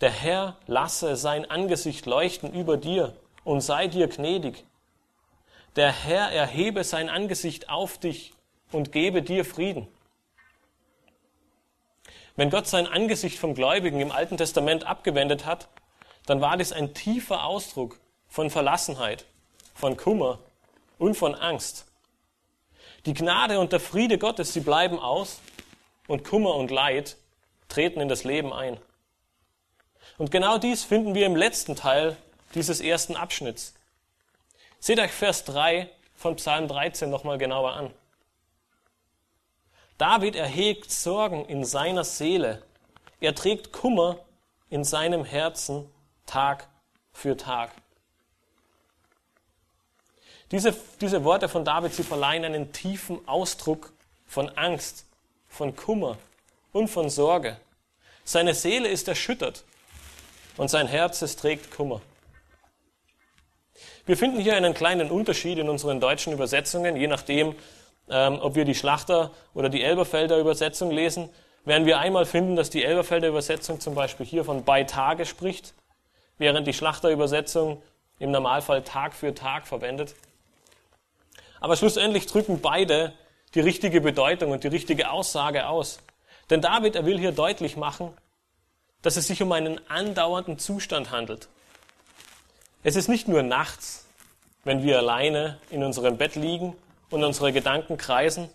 Der 0.00 0.10
Herr 0.10 0.56
lasse 0.66 1.14
sein 1.14 1.48
Angesicht 1.48 2.06
leuchten 2.06 2.52
über 2.52 2.76
dir 2.76 3.14
und 3.44 3.60
sei 3.60 3.86
dir 3.86 4.08
gnädig. 4.08 4.64
Der 5.76 5.92
Herr 5.92 6.32
erhebe 6.32 6.82
sein 6.82 7.08
Angesicht 7.08 7.68
auf 7.68 7.98
dich 7.98 8.34
und 8.72 8.90
gebe 8.90 9.22
dir 9.22 9.44
Frieden. 9.44 9.86
Wenn 12.34 12.50
Gott 12.50 12.66
sein 12.66 12.86
Angesicht 12.86 13.38
vom 13.38 13.54
Gläubigen 13.54 14.00
im 14.00 14.10
Alten 14.10 14.38
Testament 14.38 14.84
abgewendet 14.86 15.44
hat, 15.46 15.68
dann 16.26 16.40
war 16.40 16.56
dies 16.56 16.72
ein 16.72 16.94
tiefer 16.94 17.44
Ausdruck 17.44 17.98
von 18.28 18.50
Verlassenheit, 18.50 19.26
von 19.74 19.96
Kummer 19.96 20.38
und 20.98 21.16
von 21.16 21.34
Angst. 21.34 21.86
Die 23.06 23.14
Gnade 23.14 23.58
und 23.58 23.72
der 23.72 23.80
Friede 23.80 24.18
Gottes, 24.18 24.52
sie 24.52 24.60
bleiben 24.60 24.98
aus 24.98 25.40
und 26.06 26.24
Kummer 26.24 26.54
und 26.54 26.70
Leid 26.70 27.16
treten 27.68 28.00
in 28.00 28.08
das 28.08 28.24
Leben 28.24 28.52
ein. 28.52 28.78
Und 30.18 30.30
genau 30.30 30.58
dies 30.58 30.84
finden 30.84 31.14
wir 31.14 31.26
im 31.26 31.36
letzten 31.36 31.74
Teil 31.74 32.16
dieses 32.54 32.80
ersten 32.80 33.16
Abschnitts. 33.16 33.74
Seht 34.78 35.00
euch 35.00 35.10
Vers 35.10 35.44
3 35.44 35.90
von 36.14 36.36
Psalm 36.36 36.68
13 36.68 37.10
nochmal 37.10 37.38
genauer 37.38 37.72
an. 37.72 37.90
David 39.98 40.36
erhegt 40.36 40.90
Sorgen 40.90 41.44
in 41.46 41.64
seiner 41.64 42.04
Seele. 42.04 42.62
Er 43.20 43.34
trägt 43.34 43.72
Kummer 43.72 44.18
in 44.70 44.84
seinem 44.84 45.24
Herzen 45.24 45.88
Tag 46.26 46.68
für 47.12 47.36
Tag. 47.36 47.70
Diese, 50.50 50.74
diese 51.00 51.24
Worte 51.24 51.48
von 51.48 51.64
David, 51.64 51.94
sie 51.94 52.02
verleihen 52.02 52.44
einen 52.44 52.72
tiefen 52.72 53.26
Ausdruck 53.26 53.92
von 54.26 54.50
Angst, 54.50 55.06
von 55.48 55.74
Kummer 55.74 56.18
und 56.72 56.88
von 56.88 57.08
Sorge. 57.08 57.56
Seine 58.24 58.54
Seele 58.54 58.88
ist 58.88 59.08
erschüttert 59.08 59.64
und 60.56 60.68
sein 60.68 60.86
Herz, 60.86 61.22
es 61.22 61.36
trägt 61.36 61.74
Kummer. 61.74 62.00
Wir 64.04 64.16
finden 64.16 64.40
hier 64.40 64.56
einen 64.56 64.74
kleinen 64.74 65.10
Unterschied 65.10 65.58
in 65.58 65.68
unseren 65.68 66.00
deutschen 66.00 66.32
Übersetzungen, 66.32 66.96
je 66.96 67.06
nachdem, 67.06 67.54
ähm, 68.10 68.38
ob 68.40 68.54
wir 68.54 68.64
die 68.64 68.74
Schlachter 68.74 69.30
oder 69.54 69.68
die 69.68 69.82
Elberfelder 69.82 70.38
Übersetzung 70.38 70.90
lesen, 70.90 71.30
werden 71.64 71.86
wir 71.86 71.98
einmal 71.98 72.26
finden, 72.26 72.56
dass 72.56 72.68
die 72.68 72.84
Elberfelder 72.84 73.28
Übersetzung 73.28 73.80
zum 73.80 73.94
Beispiel 73.94 74.26
hier 74.26 74.44
von 74.44 74.64
bei 74.64 74.84
Tage 74.84 75.24
spricht, 75.24 75.74
während 76.42 76.66
die 76.66 76.72
Schlachter 76.72 77.08
Übersetzung 77.10 77.80
im 78.18 78.32
Normalfall 78.32 78.82
Tag 78.82 79.14
für 79.14 79.32
Tag 79.32 79.68
verwendet. 79.68 80.16
Aber 81.60 81.76
schlussendlich 81.76 82.26
drücken 82.26 82.60
beide 82.60 83.12
die 83.54 83.60
richtige 83.60 84.00
Bedeutung 84.00 84.50
und 84.50 84.64
die 84.64 84.68
richtige 84.68 85.12
Aussage 85.12 85.68
aus. 85.68 86.00
Denn 86.50 86.60
David, 86.60 86.96
er 86.96 87.06
will 87.06 87.16
hier 87.16 87.30
deutlich 87.30 87.76
machen, 87.76 88.12
dass 89.02 89.16
es 89.16 89.28
sich 89.28 89.40
um 89.40 89.52
einen 89.52 89.80
andauernden 89.88 90.58
Zustand 90.58 91.12
handelt. 91.12 91.48
Es 92.82 92.96
ist 92.96 93.06
nicht 93.06 93.28
nur 93.28 93.44
nachts, 93.44 94.04
wenn 94.64 94.82
wir 94.82 94.98
alleine 94.98 95.60
in 95.70 95.84
unserem 95.84 96.18
Bett 96.18 96.34
liegen 96.34 96.74
und 97.10 97.22
unsere 97.22 97.52
Gedanken 97.52 97.98
kreisen, 97.98 98.48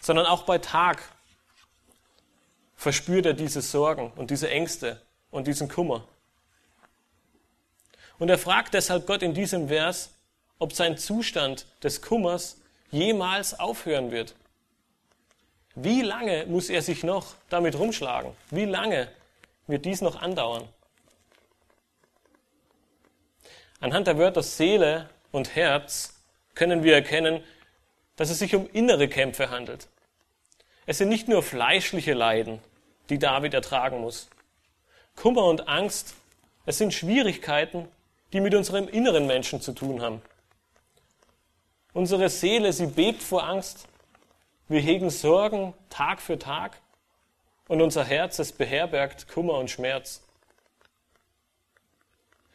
sondern 0.00 0.26
auch 0.26 0.42
bei 0.42 0.58
Tag 0.58 1.02
verspürt 2.74 3.24
er 3.24 3.32
diese 3.32 3.62
Sorgen 3.62 4.12
und 4.16 4.30
diese 4.30 4.50
Ängste 4.50 5.00
und 5.30 5.46
diesen 5.46 5.70
Kummer. 5.70 6.04
Und 8.18 8.28
er 8.28 8.38
fragt 8.38 8.74
deshalb 8.74 9.06
Gott 9.06 9.22
in 9.22 9.34
diesem 9.34 9.68
Vers, 9.68 10.10
ob 10.58 10.72
sein 10.72 10.96
Zustand 10.96 11.66
des 11.82 12.00
Kummers 12.02 12.60
jemals 12.90 13.58
aufhören 13.58 14.10
wird. 14.10 14.34
Wie 15.74 16.00
lange 16.00 16.46
muss 16.46 16.70
er 16.70 16.80
sich 16.80 17.04
noch 17.04 17.34
damit 17.50 17.78
rumschlagen? 17.78 18.32
Wie 18.50 18.64
lange 18.64 19.08
wird 19.66 19.84
dies 19.84 20.00
noch 20.00 20.20
andauern? 20.22 20.66
Anhand 23.80 24.06
der 24.06 24.16
Wörter 24.16 24.42
Seele 24.42 25.10
und 25.32 25.54
Herz 25.54 26.14
können 26.54 26.82
wir 26.82 26.94
erkennen, 26.94 27.44
dass 28.16 28.30
es 28.30 28.38
sich 28.38 28.54
um 28.54 28.68
innere 28.72 29.08
Kämpfe 29.08 29.50
handelt. 29.50 29.88
Es 30.86 30.98
sind 30.98 31.10
nicht 31.10 31.28
nur 31.28 31.42
fleischliche 31.42 32.14
Leiden, 32.14 32.60
die 33.10 33.18
David 33.18 33.52
ertragen 33.52 34.00
muss. 34.00 34.30
Kummer 35.14 35.44
und 35.44 35.68
Angst, 35.68 36.14
es 36.64 36.78
sind 36.78 36.94
Schwierigkeiten, 36.94 37.88
die 38.32 38.40
mit 38.40 38.54
unserem 38.54 38.88
inneren 38.88 39.26
Menschen 39.26 39.60
zu 39.60 39.72
tun 39.72 40.02
haben. 40.02 40.22
Unsere 41.92 42.28
Seele, 42.28 42.72
sie 42.72 42.86
bebt 42.86 43.22
vor 43.22 43.44
Angst. 43.44 43.88
Wir 44.68 44.80
hegen 44.80 45.10
Sorgen 45.10 45.74
Tag 45.90 46.20
für 46.20 46.38
Tag 46.38 46.80
und 47.68 47.80
unser 47.80 48.04
Herz, 48.04 48.38
es 48.38 48.52
beherbergt 48.52 49.28
Kummer 49.28 49.54
und 49.54 49.70
Schmerz. 49.70 50.22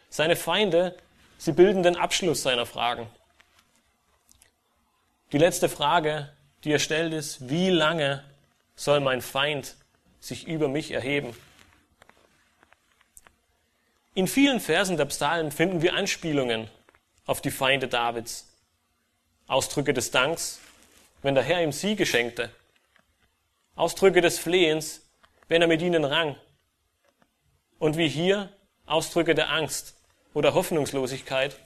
Seine 0.10 0.36
Feinde, 0.36 0.98
Sie 1.42 1.54
bilden 1.54 1.82
den 1.82 1.96
Abschluss 1.96 2.44
seiner 2.44 2.68
Fragen. 2.68 3.08
Die 5.32 5.40
letzte 5.40 5.70
Frage, 5.70 6.32
die 6.64 6.72
er 6.72 6.78
stellt, 6.78 7.14
ist, 7.14 7.50
wie 7.50 7.72
lange 7.72 8.24
soll 8.76 9.00
mein 9.00 9.24
Feind 9.24 9.76
sich 10.20 10.48
über 10.48 10.68
mich 10.68 10.92
erheben? 10.92 11.36
In 14.14 14.28
vielen 14.28 14.60
Versen 14.60 14.98
der 14.98 15.06
Psalmen 15.06 15.52
finden 15.52 15.82
wir 15.82 15.94
Anspielungen 15.94 16.70
auf 17.26 17.42
die 17.42 17.52
Feinde 17.52 17.88
Davids. 17.88 18.48
Ausdrücke 19.48 19.94
des 19.94 20.12
Danks, 20.12 20.60
wenn 21.22 21.34
der 21.34 21.44
Herr 21.44 21.64
ihm 21.64 21.72
Siege 21.72 22.06
schenkte. 22.06 22.50
Ausdrücke 23.76 24.20
des 24.20 24.38
Flehens, 24.38 25.10
wenn 25.48 25.62
er 25.62 25.70
mit 25.70 25.82
ihnen 25.82 26.04
rang. 26.04 26.36
Und 27.80 27.96
wie 27.96 28.10
hier 28.10 28.50
Ausdrücke 28.86 29.34
der 29.34 29.50
Angst, 29.50 29.96
oder 30.34 30.54
Hoffnungslosigkeit, 30.54 31.58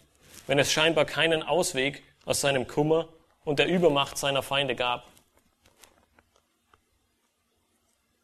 wenn 0.47 0.59
es 0.59 0.71
scheinbar 0.71 1.05
keinen 1.05 1.43
Ausweg 1.43 2.03
aus 2.25 2.41
seinem 2.41 2.67
Kummer 2.67 3.09
und 3.43 3.59
der 3.59 3.67
Übermacht 3.67 4.17
seiner 4.17 4.43
Feinde 4.43 4.75
gab. 4.75 5.07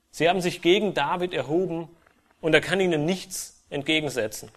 Sie 0.09 0.27
haben 0.27 0.41
sich 0.41 0.61
gegen 0.61 0.93
David 0.93 1.33
erhoben 1.33 1.89
und 2.41 2.53
er 2.53 2.61
kann 2.61 2.79
ihnen 2.79 3.05
nichts 3.05 3.63
entgegensetzen. 3.69 4.51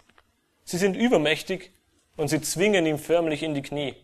Sie 0.63 0.77
sind 0.77 0.95
übermächtig 0.95 1.71
und 2.17 2.27
sie 2.27 2.41
zwingen 2.41 2.85
ihn 2.85 2.97
förmlich 2.97 3.43
in 3.43 3.53
die 3.53 3.61
Knie. 3.61 3.95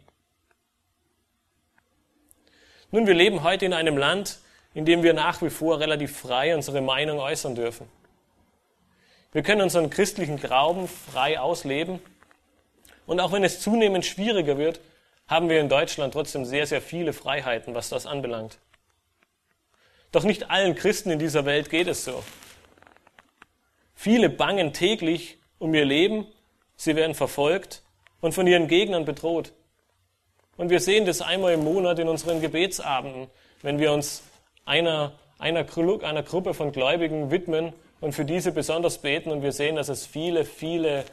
Nun, 2.92 3.08
wir 3.08 3.14
leben 3.14 3.44
heute 3.44 3.66
in 3.66 3.74
einem 3.74 3.98
Land, 3.98 4.40
in 4.74 4.86
dem 4.86 5.04
wir 5.04 5.14
nach 5.14 5.42
wie 5.42 5.50
vor 5.50 5.80
relativ 5.80 6.18
frei 6.18 6.56
unsere 6.56 6.82
Meinung 6.82 7.20
äußern 7.20 7.56
dürfen. 7.56 7.88
Wir 9.32 9.44
können 9.44 9.62
unseren 9.62 9.90
christlichen 9.90 10.38
Glauben 10.38 10.88
frei 10.88 11.40
ausleben. 11.40 12.00
Und 13.06 13.20
auch 13.20 13.32
wenn 13.32 13.44
es 13.44 13.62
zunehmend 13.62 14.06
schwieriger 14.06 14.58
wird, 14.58 14.82
haben 15.28 15.50
wir 15.50 15.60
in 15.62 15.70
Deutschland 15.70 16.14
trotzdem 16.14 16.44
sehr, 16.44 16.68
sehr 16.68 16.82
viele 16.82 17.14
Freiheiten, 17.14 17.74
was 17.74 17.88
das 17.90 18.06
anbelangt. 18.06 18.58
Doch 20.12 20.24
nicht 20.24 20.50
allen 20.50 20.76
Christen 20.76 21.10
in 21.10 21.20
dieser 21.20 21.46
Welt 21.46 21.70
geht 21.70 21.88
es 21.88 22.04
so. 22.04 22.24
Viele 24.02 24.32
bangen 24.32 24.74
täglich 24.74 25.38
um 25.60 25.76
ihr 25.76 25.86
Leben, 25.86 26.26
sie 26.76 26.96
werden 26.96 27.14
verfolgt 27.14 27.84
und 28.20 28.34
von 28.34 28.48
ihren 28.48 28.68
Gegnern 28.68 29.06
bedroht. 29.06 29.54
Und 30.58 30.72
wir 30.72 30.80
sehen 30.80 31.06
das 31.06 31.22
einmal 31.22 31.54
im 31.54 31.64
Monat 31.64 32.00
in 32.00 32.08
unseren 32.08 32.42
Gebetsabenden, 32.42 33.28
wenn 33.62 33.78
wir 33.78 33.92
uns 33.94 34.24
einer, 34.66 35.12
einer, 35.38 35.68
einer 36.02 36.24
Gruppe 36.24 36.56
von 36.56 36.72
Gläubigen 36.72 37.30
widmen 37.30 37.74
und 38.00 38.14
für 38.14 38.26
diese 38.26 38.52
besonders 38.52 38.98
beten. 38.98 39.30
Und 39.30 39.44
wir 39.44 39.52
sehen, 39.52 39.76
dass 39.76 39.88
es 39.88 40.08
viele, 40.08 40.46
viele 40.46 41.06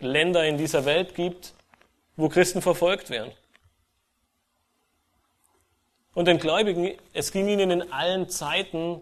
Länder 0.00 0.44
in 0.46 0.58
dieser 0.58 0.84
Welt 0.84 1.14
gibt, 1.14 1.54
wo 2.16 2.28
Christen 2.28 2.60
verfolgt 2.60 3.08
werden. 3.08 3.30
Und 6.12 6.26
den 6.26 6.40
Gläubigen, 6.40 6.90
es 7.12 7.30
ging 7.30 7.46
ihnen 7.46 7.70
in 7.70 7.92
allen 7.92 8.28
Zeiten 8.28 9.00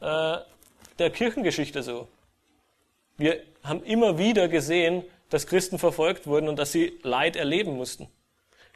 äh, 0.00 0.36
der 0.98 1.10
Kirchengeschichte 1.10 1.82
so. 1.82 2.06
Wir 3.16 3.40
haben 3.62 3.82
immer 3.82 4.18
wieder 4.18 4.48
gesehen, 4.48 5.04
dass 5.30 5.46
Christen 5.46 5.78
verfolgt 5.78 6.26
wurden 6.26 6.48
und 6.48 6.58
dass 6.58 6.72
sie 6.72 6.98
Leid 7.02 7.36
erleben 7.36 7.76
mussten. 7.76 8.08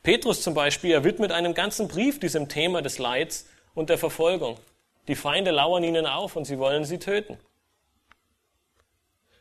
Petrus 0.03 0.43
zum 0.43 0.55
Beispiel, 0.55 0.93
er 0.93 1.05
widmet 1.05 1.31
einen 1.31 1.55
ganzen 1.55 1.89
Brief 1.89 2.19
diesem 2.19 2.49
Thema 2.49 2.83
des 2.83 2.99
Leids 2.99 3.47
und 3.75 3.91
der 3.91 3.99
Verfolgung. 3.99 4.59
Die 5.09 5.15
Feinde 5.15 5.51
lauern 5.51 5.85
ihnen 5.85 6.07
auf 6.07 6.37
und 6.37 6.45
sie 6.45 6.59
wollen 6.59 6.85
sie 6.85 6.99
töten. 6.99 7.39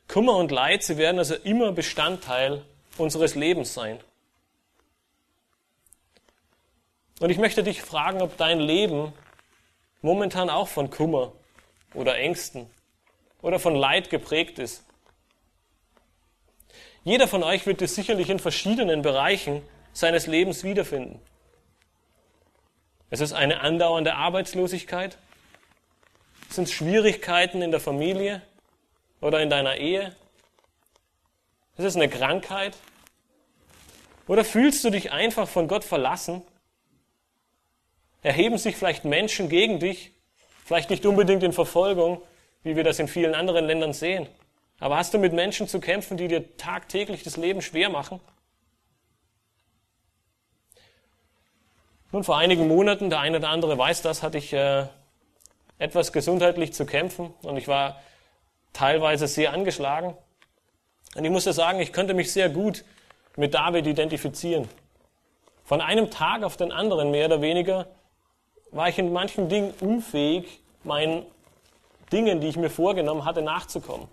Kummer 0.07 0.35
und 0.35 0.51
Leid, 0.51 0.83
sie 0.83 0.97
werden 0.97 1.19
also 1.19 1.35
immer 1.35 1.71
Bestandteil 1.71 2.63
unseres 2.97 3.35
Lebens 3.35 3.73
sein. 3.73 3.99
Und 7.19 7.29
ich 7.29 7.37
möchte 7.37 7.63
dich 7.63 7.81
fragen, 7.81 8.21
ob 8.21 8.35
dein 8.37 8.59
Leben 8.59 9.13
momentan 10.01 10.49
auch 10.49 10.67
von 10.67 10.89
Kummer 10.89 11.33
oder 11.93 12.17
Ängsten 12.17 12.69
oder 13.41 13.59
von 13.59 13.75
Leid 13.75 14.09
geprägt 14.09 14.57
ist. 14.57 14.83
Jeder 17.09 17.27
von 17.27 17.41
euch 17.41 17.65
wird 17.65 17.81
es 17.81 17.95
sicherlich 17.95 18.29
in 18.29 18.37
verschiedenen 18.37 19.01
Bereichen 19.01 19.63
seines 19.93 20.27
Lebens 20.27 20.63
wiederfinden. 20.63 21.19
Es 23.09 23.19
ist 23.19 23.33
eine 23.33 23.61
andauernde 23.61 24.13
Arbeitslosigkeit. 24.13 25.17
Es 26.47 26.57
sind 26.57 26.69
Schwierigkeiten 26.69 27.63
in 27.63 27.71
der 27.71 27.79
Familie 27.79 28.43
oder 29.21 29.41
in 29.41 29.49
deiner 29.49 29.77
Ehe? 29.77 30.15
Ist 31.77 31.85
es 31.85 31.95
eine 31.95 32.09
Krankheit 32.09 32.77
Oder 34.27 34.45
fühlst 34.45 34.83
du 34.83 34.91
dich 34.91 35.11
einfach 35.11 35.49
von 35.49 35.67
Gott 35.67 35.83
verlassen? 35.83 36.43
Erheben 38.21 38.59
sich 38.59 38.75
vielleicht 38.75 39.03
Menschen 39.03 39.49
gegen 39.49 39.79
dich, 39.79 40.11
vielleicht 40.63 40.91
nicht 40.91 41.07
unbedingt 41.07 41.41
in 41.41 41.53
Verfolgung, 41.53 42.21
wie 42.61 42.75
wir 42.75 42.83
das 42.83 42.99
in 42.99 43.07
vielen 43.07 43.33
anderen 43.33 43.65
Ländern 43.65 43.93
sehen. 43.93 44.27
Aber 44.79 44.97
hast 44.97 45.13
du 45.13 45.17
mit 45.17 45.33
Menschen 45.33 45.67
zu 45.67 45.79
kämpfen, 45.79 46.17
die 46.17 46.27
dir 46.27 46.55
tagtäglich 46.57 47.23
das 47.23 47.37
Leben 47.37 47.61
schwer 47.61 47.89
machen? 47.89 48.19
Nun, 52.11 52.23
vor 52.23 52.37
einigen 52.37 52.67
Monaten, 52.67 53.09
der 53.09 53.19
eine 53.19 53.37
oder 53.37 53.49
andere 53.49 53.77
weiß 53.77 54.01
das, 54.01 54.23
hatte 54.23 54.37
ich 54.39 54.51
äh, 54.53 54.87
etwas 55.77 56.11
gesundheitlich 56.11 56.73
zu 56.73 56.85
kämpfen 56.85 57.33
und 57.43 57.57
ich 57.57 57.67
war 57.67 58.01
teilweise 58.73 59.27
sehr 59.27 59.53
angeschlagen. 59.53 60.15
Und 61.15 61.25
ich 61.25 61.31
muss 61.31 61.45
ja 61.45 61.53
sagen, 61.53 61.79
ich 61.79 61.93
könnte 61.93 62.13
mich 62.13 62.31
sehr 62.31 62.49
gut 62.49 62.83
mit 63.35 63.53
David 63.53 63.85
identifizieren. 63.85 64.67
Von 65.63 65.81
einem 65.81 66.09
Tag 66.09 66.43
auf 66.43 66.57
den 66.57 66.71
anderen, 66.71 67.11
mehr 67.11 67.27
oder 67.27 67.41
weniger, 67.41 67.87
war 68.71 68.89
ich 68.89 68.97
in 68.97 69.13
manchen 69.13 69.49
Dingen 69.49 69.73
unfähig, 69.79 70.61
meinen 70.83 71.25
Dingen, 72.11 72.41
die 72.41 72.47
ich 72.47 72.57
mir 72.57 72.69
vorgenommen 72.69 73.25
hatte, 73.25 73.41
nachzukommen. 73.41 74.07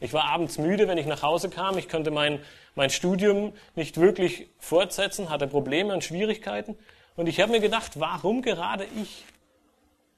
Ich 0.00 0.12
war 0.12 0.24
abends 0.24 0.58
müde, 0.58 0.86
wenn 0.86 0.98
ich 0.98 1.06
nach 1.06 1.22
Hause 1.22 1.50
kam. 1.50 1.76
Ich 1.76 1.88
konnte 1.88 2.10
mein, 2.10 2.40
mein 2.74 2.90
Studium 2.90 3.52
nicht 3.74 3.98
wirklich 3.98 4.48
fortsetzen, 4.58 5.30
hatte 5.30 5.46
Probleme 5.46 5.92
und 5.92 6.04
Schwierigkeiten. 6.04 6.76
Und 7.16 7.26
ich 7.26 7.40
habe 7.40 7.50
mir 7.50 7.60
gedacht, 7.60 7.98
warum 7.98 8.42
gerade 8.42 8.86
ich? 9.00 9.24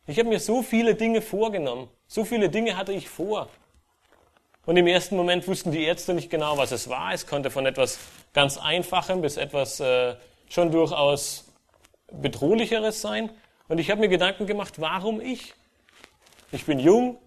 Ich 0.06 0.18
habe 0.18 0.28
mir 0.28 0.40
so 0.40 0.62
viele 0.62 0.94
Dinge 0.94 1.22
vorgenommen. 1.22 1.88
So 2.06 2.24
viele 2.24 2.50
Dinge 2.50 2.76
hatte 2.76 2.92
ich 2.92 3.08
vor. 3.08 3.48
Und 4.66 4.76
im 4.76 4.86
ersten 4.86 5.16
Moment 5.16 5.48
wussten 5.48 5.72
die 5.72 5.84
Ärzte 5.84 6.12
nicht 6.12 6.30
genau, 6.30 6.58
was 6.58 6.72
es 6.72 6.88
war. 6.88 7.14
Es 7.14 7.26
konnte 7.26 7.50
von 7.50 7.64
etwas 7.64 7.98
ganz 8.34 8.58
Einfachem 8.58 9.22
bis 9.22 9.36
etwas 9.36 9.80
äh, 9.80 10.16
schon 10.48 10.70
durchaus 10.70 11.50
bedrohlicheres 12.12 13.00
sein. 13.00 13.30
Und 13.68 13.78
ich 13.78 13.90
habe 13.90 14.00
mir 14.00 14.08
Gedanken 14.08 14.46
gemacht, 14.46 14.80
warum 14.80 15.20
ich? 15.20 15.54
Ich 16.52 16.66
bin 16.66 16.78
jung, 16.78 17.18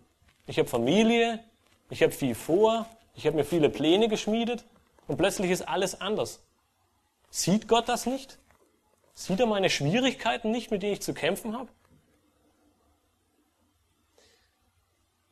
ich 0.45 0.59
habe 0.59 0.67
Familie, 0.67 1.39
ich 1.93 2.01
habe 2.01 2.11
viel 2.11 2.33
vor, 2.33 2.87
ich 3.13 3.27
habe 3.27 3.35
mir 3.35 3.45
viele 3.45 3.69
Pläne 3.69 4.07
geschmiedet 4.07 4.65
und 5.07 5.17
plötzlich 5.17 5.51
ist 5.51 5.61
alles 5.61 6.01
anders. 6.01 6.41
Sieht 7.29 7.67
Gott 7.67 7.87
das 7.87 8.07
nicht? 8.07 8.39
Sieht 9.13 9.39
er 9.39 9.45
meine 9.45 9.69
Schwierigkeiten 9.69 10.49
nicht, 10.49 10.71
mit 10.71 10.81
denen 10.81 10.93
ich 10.93 11.03
zu 11.03 11.13
kämpfen 11.13 11.55
habe? 11.55 11.69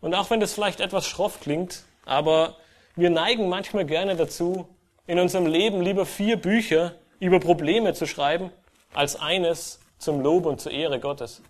Und 0.01 0.13
auch 0.13 0.29
wenn 0.29 0.39
das 0.39 0.53
vielleicht 0.53 0.81
etwas 0.81 1.07
schroff 1.07 1.39
klingt, 1.39 1.83
aber 2.05 2.57
wir 2.95 3.09
neigen 3.09 3.49
manchmal 3.49 3.85
gerne 3.85 4.15
dazu, 4.15 4.67
in 5.07 5.17
unserem 5.17 5.47
Leben 5.47 5.81
lieber 5.81 6.05
vier 6.05 6.37
Bücher 6.37 6.93
über 7.19 7.39
Probleme 7.39 7.95
zu 7.95 8.05
schreiben, 8.05 8.51
als 8.93 9.15
eines 9.15 9.79
zum 9.97 10.21
Lob 10.21 10.45
und 10.45 10.61
zur 10.61 10.71
Ehre 10.71 10.99
Gottes. 10.99 11.41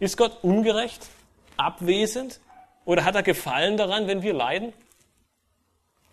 Ist 0.00 0.16
Gott 0.16 0.42
ungerecht, 0.42 1.06
abwesend 1.60 2.40
oder 2.84 3.04
hat 3.04 3.14
er 3.14 3.22
Gefallen 3.22 3.76
daran, 3.76 4.06
wenn 4.06 4.22
wir 4.22 4.32
leiden? 4.32 4.72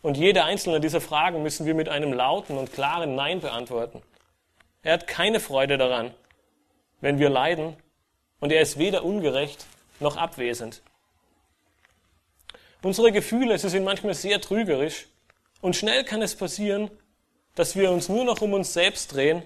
Und 0.01 0.17
jede 0.17 0.43
einzelne 0.43 0.79
dieser 0.79 1.01
Fragen 1.01 1.43
müssen 1.43 1.65
wir 1.65 1.73
mit 1.73 1.89
einem 1.89 2.13
lauten 2.13 2.57
und 2.57 2.71
klaren 2.71 3.15
Nein 3.15 3.39
beantworten. 3.39 4.01
Er 4.83 4.93
hat 4.93 5.07
keine 5.07 5.39
Freude 5.39 5.77
daran, 5.77 6.13
wenn 7.01 7.19
wir 7.19 7.29
leiden, 7.29 7.75
und 8.39 8.51
er 8.51 8.61
ist 8.61 8.77
weder 8.77 9.03
ungerecht 9.03 9.65
noch 9.99 10.15
abwesend. 10.15 10.81
Unsere 12.83 13.11
Gefühle, 13.11 13.57
sie 13.57 13.69
sind 13.69 13.83
manchmal 13.83 14.13
sehr 14.13 14.39
trügerisch 14.39 15.07
und 15.61 15.75
schnell 15.75 16.03
kann 16.03 16.21
es 16.21 16.35
passieren, 16.35 16.91
dass 17.55 17.75
wir 17.75 17.91
uns 17.91 18.07
nur 18.07 18.23
noch 18.23 18.41
um 18.41 18.53
uns 18.53 18.73
selbst 18.73 19.13
drehen 19.13 19.41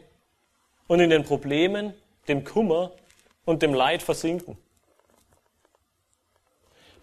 und 0.88 1.00
in 1.00 1.10
den 1.10 1.24
Problemen, 1.24 1.94
dem 2.28 2.44
Kummer 2.44 2.92
und 3.46 3.62
dem 3.62 3.74
Leid 3.74 4.04
versinken. 4.04 4.58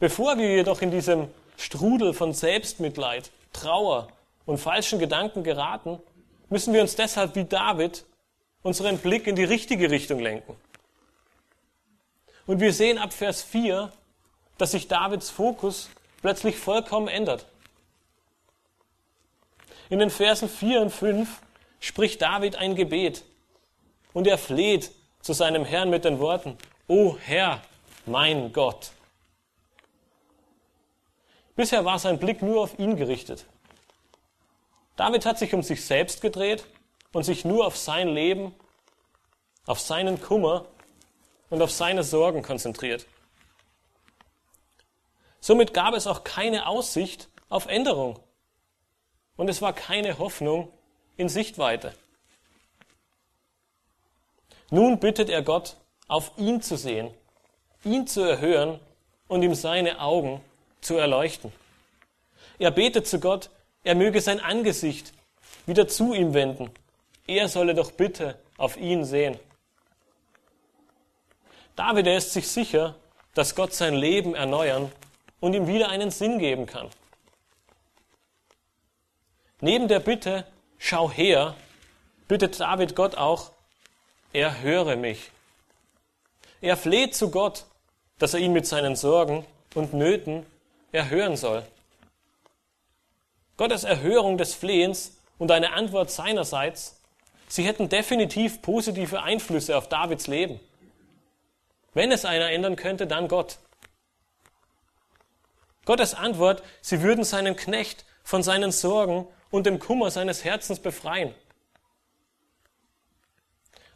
Bevor 0.00 0.38
wir 0.38 0.48
jedoch 0.48 0.80
in 0.82 0.90
diesem 0.90 1.28
Strudel 1.56 2.14
von 2.14 2.32
Selbstmitleid 2.32 3.30
Trauer 3.52 4.08
und 4.46 4.58
falschen 4.58 4.98
Gedanken 4.98 5.42
geraten, 5.42 5.98
müssen 6.48 6.72
wir 6.72 6.82
uns 6.82 6.94
deshalb 6.94 7.34
wie 7.34 7.44
David 7.44 8.04
unseren 8.62 8.98
Blick 8.98 9.26
in 9.26 9.36
die 9.36 9.44
richtige 9.44 9.90
Richtung 9.90 10.20
lenken. 10.20 10.56
Und 12.46 12.60
wir 12.60 12.72
sehen 12.72 12.98
ab 12.98 13.12
Vers 13.12 13.42
4, 13.42 13.92
dass 14.56 14.72
sich 14.72 14.88
Davids 14.88 15.30
Fokus 15.30 15.90
plötzlich 16.22 16.56
vollkommen 16.56 17.08
ändert. 17.08 17.46
In 19.90 19.98
den 19.98 20.10
Versen 20.10 20.48
4 20.48 20.80
und 20.82 20.90
5 20.90 21.40
spricht 21.80 22.22
David 22.22 22.56
ein 22.56 22.74
Gebet 22.74 23.24
und 24.12 24.26
er 24.26 24.38
fleht 24.38 24.90
zu 25.22 25.32
seinem 25.32 25.64
Herrn 25.64 25.90
mit 25.90 26.04
den 26.04 26.18
Worten, 26.18 26.56
O 26.86 27.16
Herr, 27.18 27.62
mein 28.06 28.52
Gott. 28.52 28.92
Bisher 31.58 31.84
war 31.84 31.98
sein 31.98 32.20
Blick 32.20 32.40
nur 32.40 32.62
auf 32.62 32.78
ihn 32.78 32.94
gerichtet. 32.94 33.44
David 34.94 35.26
hat 35.26 35.40
sich 35.40 35.52
um 35.54 35.64
sich 35.64 35.84
selbst 35.84 36.20
gedreht 36.20 36.64
und 37.12 37.24
sich 37.24 37.44
nur 37.44 37.66
auf 37.66 37.76
sein 37.76 38.06
Leben, 38.06 38.54
auf 39.66 39.80
seinen 39.80 40.22
Kummer 40.22 40.66
und 41.50 41.60
auf 41.60 41.72
seine 41.72 42.04
Sorgen 42.04 42.42
konzentriert. 42.42 43.06
Somit 45.40 45.74
gab 45.74 45.94
es 45.94 46.06
auch 46.06 46.22
keine 46.22 46.68
Aussicht 46.68 47.28
auf 47.48 47.66
Änderung. 47.66 48.20
Und 49.36 49.50
es 49.50 49.60
war 49.60 49.72
keine 49.72 50.20
Hoffnung 50.20 50.72
in 51.16 51.28
Sichtweite. 51.28 51.92
Nun 54.70 55.00
bittet 55.00 55.28
er 55.28 55.42
Gott, 55.42 55.76
auf 56.06 56.30
ihn 56.36 56.62
zu 56.62 56.76
sehen, 56.76 57.12
ihn 57.82 58.06
zu 58.06 58.20
erhören 58.20 58.78
und 59.26 59.42
ihm 59.42 59.56
seine 59.56 60.00
Augen 60.00 60.40
zu 60.80 60.96
erleuchten. 60.96 61.52
Er 62.58 62.70
betet 62.70 63.06
zu 63.06 63.20
Gott, 63.20 63.50
er 63.84 63.94
möge 63.94 64.20
sein 64.20 64.40
Angesicht 64.40 65.12
wieder 65.66 65.86
zu 65.86 66.14
ihm 66.14 66.34
wenden. 66.34 66.70
Er 67.26 67.48
solle 67.48 67.74
doch 67.74 67.92
bitte 67.92 68.38
auf 68.56 68.76
ihn 68.76 69.04
sehen. 69.04 69.38
David, 71.76 72.06
er 72.06 72.16
ist 72.16 72.32
sich 72.32 72.48
sicher, 72.48 72.96
dass 73.34 73.54
Gott 73.54 73.72
sein 73.72 73.94
Leben 73.94 74.34
erneuern 74.34 74.90
und 75.40 75.54
ihm 75.54 75.68
wieder 75.68 75.90
einen 75.90 76.10
Sinn 76.10 76.38
geben 76.38 76.66
kann. 76.66 76.88
Neben 79.60 79.88
der 79.88 80.00
Bitte, 80.00 80.44
schau 80.78 81.10
her, 81.10 81.54
bittet 82.26 82.58
David 82.58 82.96
Gott 82.96 83.16
auch, 83.16 83.52
er 84.32 84.60
höre 84.60 84.96
mich. 84.96 85.30
Er 86.60 86.76
fleht 86.76 87.14
zu 87.14 87.30
Gott, 87.30 87.64
dass 88.18 88.34
er 88.34 88.40
ihn 88.40 88.52
mit 88.52 88.66
seinen 88.66 88.96
Sorgen 88.96 89.46
und 89.74 89.94
Nöten 89.94 90.44
erhören 90.92 91.36
soll. 91.36 91.64
Gottes 93.56 93.84
Erhörung 93.84 94.38
des 94.38 94.54
Flehens 94.54 95.18
und 95.38 95.50
eine 95.50 95.72
Antwort 95.72 96.10
seinerseits, 96.10 97.00
sie 97.48 97.64
hätten 97.64 97.88
definitiv 97.88 98.62
positive 98.62 99.22
Einflüsse 99.22 99.76
auf 99.76 99.88
Davids 99.88 100.26
Leben. 100.26 100.60
Wenn 101.94 102.12
es 102.12 102.24
einer 102.24 102.50
ändern 102.50 102.76
könnte, 102.76 103.06
dann 103.06 103.28
Gott. 103.28 103.58
Gottes 105.84 106.14
Antwort, 106.14 106.62
sie 106.80 107.02
würden 107.02 107.24
seinen 107.24 107.56
Knecht 107.56 108.04
von 108.22 108.42
seinen 108.42 108.72
Sorgen 108.72 109.26
und 109.50 109.66
dem 109.66 109.78
Kummer 109.78 110.10
seines 110.10 110.44
Herzens 110.44 110.80
befreien. 110.80 111.34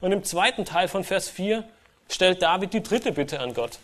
Und 0.01 0.11
im 0.11 0.25
zweiten 0.25 0.65
Teil 0.65 0.89
von 0.89 1.05
Vers 1.05 1.29
4 1.29 1.69
stellt 2.11 2.43
David 2.43 2.73
die 2.73 2.83
dritte 2.83 3.13
Bitte 3.13 3.41
an 3.41 3.55
Gott. 3.55 3.79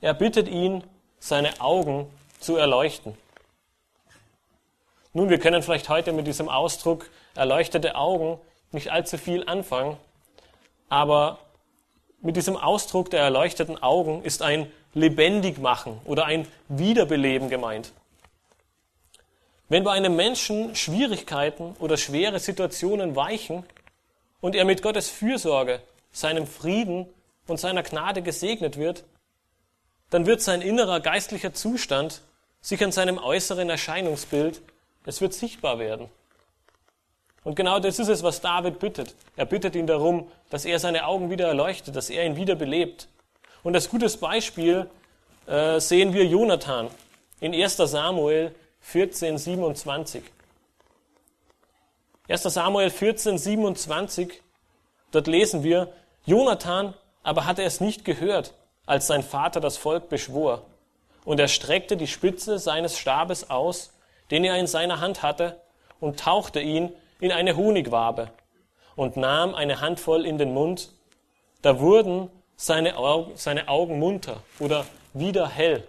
Er 0.00 0.14
bittet 0.14 0.48
ihn, 0.48 0.82
seine 1.18 1.60
Augen 1.60 2.10
zu 2.38 2.56
erleuchten. 2.56 3.16
Nun, 5.12 5.28
wir 5.28 5.38
können 5.38 5.62
vielleicht 5.62 5.88
heute 5.88 6.12
mit 6.12 6.26
diesem 6.26 6.48
Ausdruck 6.48 7.10
erleuchtete 7.34 7.96
Augen 7.96 8.38
nicht 8.72 8.90
allzu 8.90 9.18
viel 9.18 9.44
anfangen, 9.46 9.96
aber 10.88 11.38
mit 12.22 12.36
diesem 12.36 12.56
Ausdruck 12.56 13.10
der 13.10 13.20
erleuchteten 13.20 13.82
Augen 13.82 14.22
ist 14.22 14.42
ein 14.42 14.70
lebendig 14.94 15.58
machen 15.58 16.00
oder 16.04 16.24
ein 16.24 16.46
Wiederbeleben 16.68 17.48
gemeint. 17.48 17.92
Wenn 19.68 19.84
bei 19.84 19.92
einem 19.92 20.16
Menschen 20.16 20.74
Schwierigkeiten 20.74 21.76
oder 21.78 21.96
schwere 21.96 22.40
Situationen 22.40 23.14
weichen 23.16 23.64
und 24.40 24.54
er 24.54 24.64
mit 24.64 24.82
Gottes 24.82 25.08
Fürsorge, 25.08 25.80
seinem 26.12 26.46
Frieden 26.46 27.06
und 27.46 27.60
seiner 27.60 27.82
Gnade 27.82 28.22
gesegnet 28.22 28.76
wird, 28.76 29.04
dann 30.10 30.26
wird 30.26 30.42
sein 30.42 30.60
innerer 30.60 31.00
geistlicher 31.00 31.54
Zustand 31.54 32.22
sich 32.60 32.82
an 32.84 32.92
seinem 32.92 33.18
äußeren 33.18 33.70
Erscheinungsbild, 33.70 34.60
es 35.06 35.20
wird 35.20 35.32
sichtbar 35.32 35.78
werden. 35.78 36.08
Und 37.42 37.56
genau 37.56 37.78
das 37.78 37.98
ist 37.98 38.08
es, 38.08 38.22
was 38.22 38.42
David 38.42 38.78
bittet. 38.80 39.14
Er 39.36 39.46
bittet 39.46 39.74
ihn 39.74 39.86
darum, 39.86 40.30
dass 40.50 40.66
er 40.66 40.78
seine 40.78 41.06
Augen 41.06 41.30
wieder 41.30 41.48
erleuchtet, 41.48 41.96
dass 41.96 42.10
er 42.10 42.26
ihn 42.26 42.36
wieder 42.36 42.54
belebt. 42.54 43.08
Und 43.62 43.74
als 43.74 43.88
gutes 43.88 44.18
Beispiel 44.18 44.90
äh, 45.46 45.80
sehen 45.80 46.12
wir 46.12 46.26
Jonathan 46.26 46.90
in 47.40 47.54
1 47.54 47.76
Samuel 47.76 48.54
14, 48.80 49.38
27. 49.38 50.22
1. 52.28 52.42
Samuel 52.42 52.90
14, 52.90 53.38
27, 53.38 54.42
dort 55.10 55.26
lesen 55.26 55.64
wir, 55.64 55.92
Jonathan 56.26 56.94
aber 57.22 57.46
hatte 57.46 57.62
es 57.62 57.80
nicht 57.80 58.04
gehört, 58.04 58.54
als 58.90 59.06
sein 59.06 59.22
Vater 59.22 59.60
das 59.60 59.76
Volk 59.76 60.08
beschwor. 60.08 60.66
Und 61.24 61.38
er 61.38 61.46
streckte 61.46 61.96
die 61.96 62.08
Spitze 62.08 62.58
seines 62.58 62.98
Stabes 62.98 63.48
aus, 63.48 63.92
den 64.32 64.42
er 64.42 64.58
in 64.58 64.66
seiner 64.66 65.00
Hand 65.00 65.22
hatte, 65.22 65.60
und 66.00 66.18
tauchte 66.18 66.60
ihn 66.60 66.92
in 67.20 67.30
eine 67.30 67.56
Honigwabe 67.56 68.32
und 68.96 69.16
nahm 69.16 69.54
eine 69.54 69.80
Handvoll 69.80 70.26
in 70.26 70.38
den 70.38 70.52
Mund. 70.52 70.90
Da 71.62 71.78
wurden 71.78 72.30
seine 72.56 72.96
Augen, 72.96 73.36
seine 73.36 73.68
Augen 73.68 74.00
munter 74.00 74.42
oder 74.58 74.84
wieder 75.12 75.48
hell. 75.48 75.86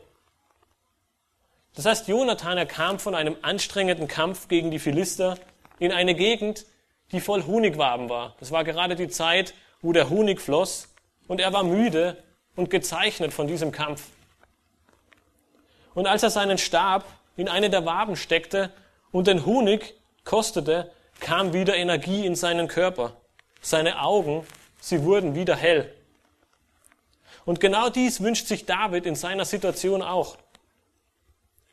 Das 1.76 1.86
heißt, 1.86 2.08
Jonathan, 2.08 2.60
er 2.60 2.68
kam 2.68 3.00
von 3.00 3.16
einem 3.16 3.36
anstrengenden 3.42 4.08
Kampf 4.08 4.48
gegen 4.48 4.70
die 4.70 4.80
Philister 4.80 5.38
in 5.80 5.92
eine 5.92 6.14
Gegend, 6.14 6.68
die 7.12 7.20
voll 7.20 7.48
Honigwaben 7.48 8.10
war. 8.10 8.36
Das 8.40 8.52
war 8.52 8.64
gerade 8.64 8.96
die 8.96 9.10
Zeit, 9.10 9.56
wo 9.82 9.92
der 9.92 10.10
Honig 10.10 10.40
floss 10.40 10.94
und 11.28 11.40
er 11.40 11.52
war 11.52 11.64
müde 11.64 12.22
und 12.56 12.70
gezeichnet 12.70 13.34
von 13.34 13.48
diesem 13.48 13.72
Kampf. 13.72 14.04
Und 15.94 16.08
als 16.08 16.24
er 16.24 16.30
seinen 16.30 16.58
Stab 16.58 17.06
in 17.36 17.50
eine 17.50 17.70
der 17.70 17.86
Waben 17.86 18.16
steckte 18.16 18.72
und 19.12 19.28
den 19.28 19.46
Honig 19.46 19.96
kostete, 20.24 20.92
kam 21.20 21.54
wieder 21.54 21.76
Energie 21.76 22.26
in 22.26 22.36
seinen 22.36 22.68
Körper. 22.68 23.18
Seine 23.62 24.02
Augen, 24.02 24.46
sie 24.80 25.04
wurden 25.04 25.36
wieder 25.36 25.56
hell. 25.56 25.94
Und 27.46 27.60
genau 27.60 27.90
dies 27.90 28.22
wünscht 28.22 28.48
sich 28.48 28.66
David 28.66 29.06
in 29.06 29.16
seiner 29.16 29.46
Situation 29.46 30.02
auch. 30.02 30.38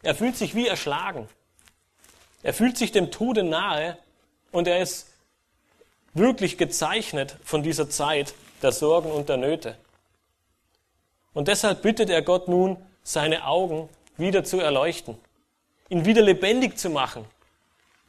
Er 0.03 0.15
fühlt 0.15 0.37
sich 0.37 0.55
wie 0.55 0.67
erschlagen. 0.67 1.29
Er 2.43 2.55
fühlt 2.55 2.79
sich 2.79 2.93
dem 2.93 3.11
Tode 3.11 3.43
nahe 3.43 3.99
und 4.53 4.69
er 4.69 4.81
ist 4.81 5.09
wirklich 6.15 6.57
gezeichnet 6.57 7.37
von 7.43 7.63
dieser 7.63 7.91
Zeit 7.91 8.35
der 8.63 8.73
Sorgen 8.73 9.11
und 9.11 9.29
der 9.29 9.37
Nöte. 9.37 9.77
Und 11.39 11.47
deshalb 11.47 11.83
bittet 11.83 12.11
er 12.11 12.21
Gott 12.21 12.49
nun, 12.49 12.77
seine 13.05 13.47
Augen 13.47 13.89
wieder 14.17 14.43
zu 14.43 14.59
erleuchten, 14.59 15.17
ihn 15.89 16.05
wieder 16.05 16.21
lebendig 16.21 16.77
zu 16.77 16.91
machen 16.91 17.25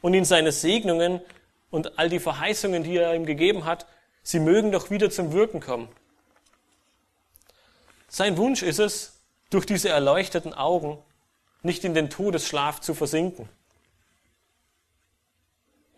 und 0.02 0.16
in 0.16 0.26
seine 0.26 0.52
Segnungen 0.52 1.22
und 1.70 2.00
all 2.00 2.10
die 2.10 2.18
Verheißungen, 2.18 2.82
die 2.82 2.98
er 2.98 3.14
ihm 3.14 3.28
gegeben 3.28 3.66
hat, 3.66 3.86
sie 4.24 4.40
mögen 4.40 4.72
doch 4.72 4.90
wieder 4.90 5.12
zum 5.12 5.32
Wirken 5.32 5.60
kommen. 5.60 5.90
Sein 8.08 8.36
Wunsch 8.36 8.64
ist 8.64 8.80
es, 8.80 9.20
durch 9.52 9.68
diese 9.68 9.90
erleuchteten 9.90 10.56
Augen 10.56 10.98
nicht 11.62 11.84
in 11.84 11.94
den 11.94 12.10
Todesschlaf 12.10 12.82
zu 12.82 12.96
versinken. 12.96 13.48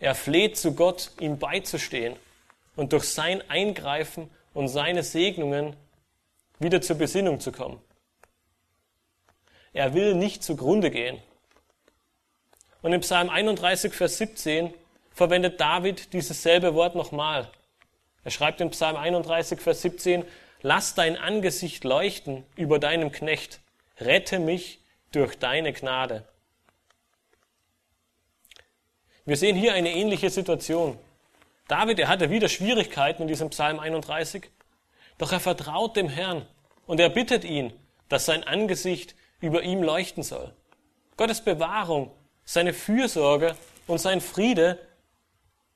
Er 0.02 0.16
fleht 0.16 0.58
zu 0.58 0.76
Gott, 0.76 1.12
ihm 1.22 1.40
beizustehen 1.40 2.18
und 2.76 2.92
durch 2.92 3.06
sein 3.06 3.42
Eingreifen 3.50 4.30
und 4.54 4.68
seine 4.68 5.02
Segnungen 5.02 5.78
wieder 6.62 6.82
zur 6.82 6.98
Besinnung 6.98 7.40
zu 7.40 7.52
kommen. 7.52 7.82
Er 9.74 9.94
will 9.94 10.16
nicht 10.16 10.44
zugrunde 10.44 10.92
gehen. 10.92 11.22
Und 12.82 12.94
im 12.94 13.02
Psalm 13.02 13.30
31, 13.30 13.94
Vers 13.94 14.18
17 14.18 14.74
verwendet 15.12 15.60
David 15.60 16.14
dieses 16.14 16.42
selbe 16.42 16.74
Wort 16.74 16.96
nochmal. 16.96 17.52
Er 18.24 18.32
schreibt 18.32 18.62
in 18.62 18.70
Psalm 18.72 18.96
31, 18.96 19.60
Vers 19.60 19.82
17, 19.82 20.26
Lass 20.62 20.94
dein 20.94 21.18
Angesicht 21.18 21.84
leuchten 21.84 22.46
über 22.56 22.78
deinem 22.78 23.12
Knecht, 23.12 23.62
rette 24.00 24.40
mich 24.40 24.80
durch 25.12 25.40
deine 25.40 25.74
Gnade. 25.74 26.28
Wir 29.26 29.38
sehen 29.38 29.56
hier 29.56 29.74
eine 29.74 29.92
ähnliche 29.92 30.30
Situation. 30.30 31.00
David, 31.68 32.00
er 32.00 32.08
hatte 32.10 32.30
wieder 32.30 32.50
Schwierigkeiten 32.50 33.24
in 33.24 33.28
diesem 33.28 33.50
Psalm 33.50 33.80
31, 33.80 34.50
doch 35.22 35.32
er 35.32 35.40
vertraut 35.40 35.96
dem 35.98 36.10
Herrn 36.10 36.48
und 36.88 37.00
er 37.00 37.10
bittet 37.10 37.44
ihn, 37.44 37.72
dass 38.10 38.26
sein 38.26 38.44
Angesicht 38.44 39.14
über 39.40 39.62
ihm 39.62 39.84
leuchten 39.84 40.24
soll. 40.24 40.52
Gottes 41.16 41.42
Bewahrung, 41.42 42.12
seine 42.44 42.74
Fürsorge 42.74 43.56
und 43.86 44.00
sein 44.00 44.20
Friede, 44.20 44.80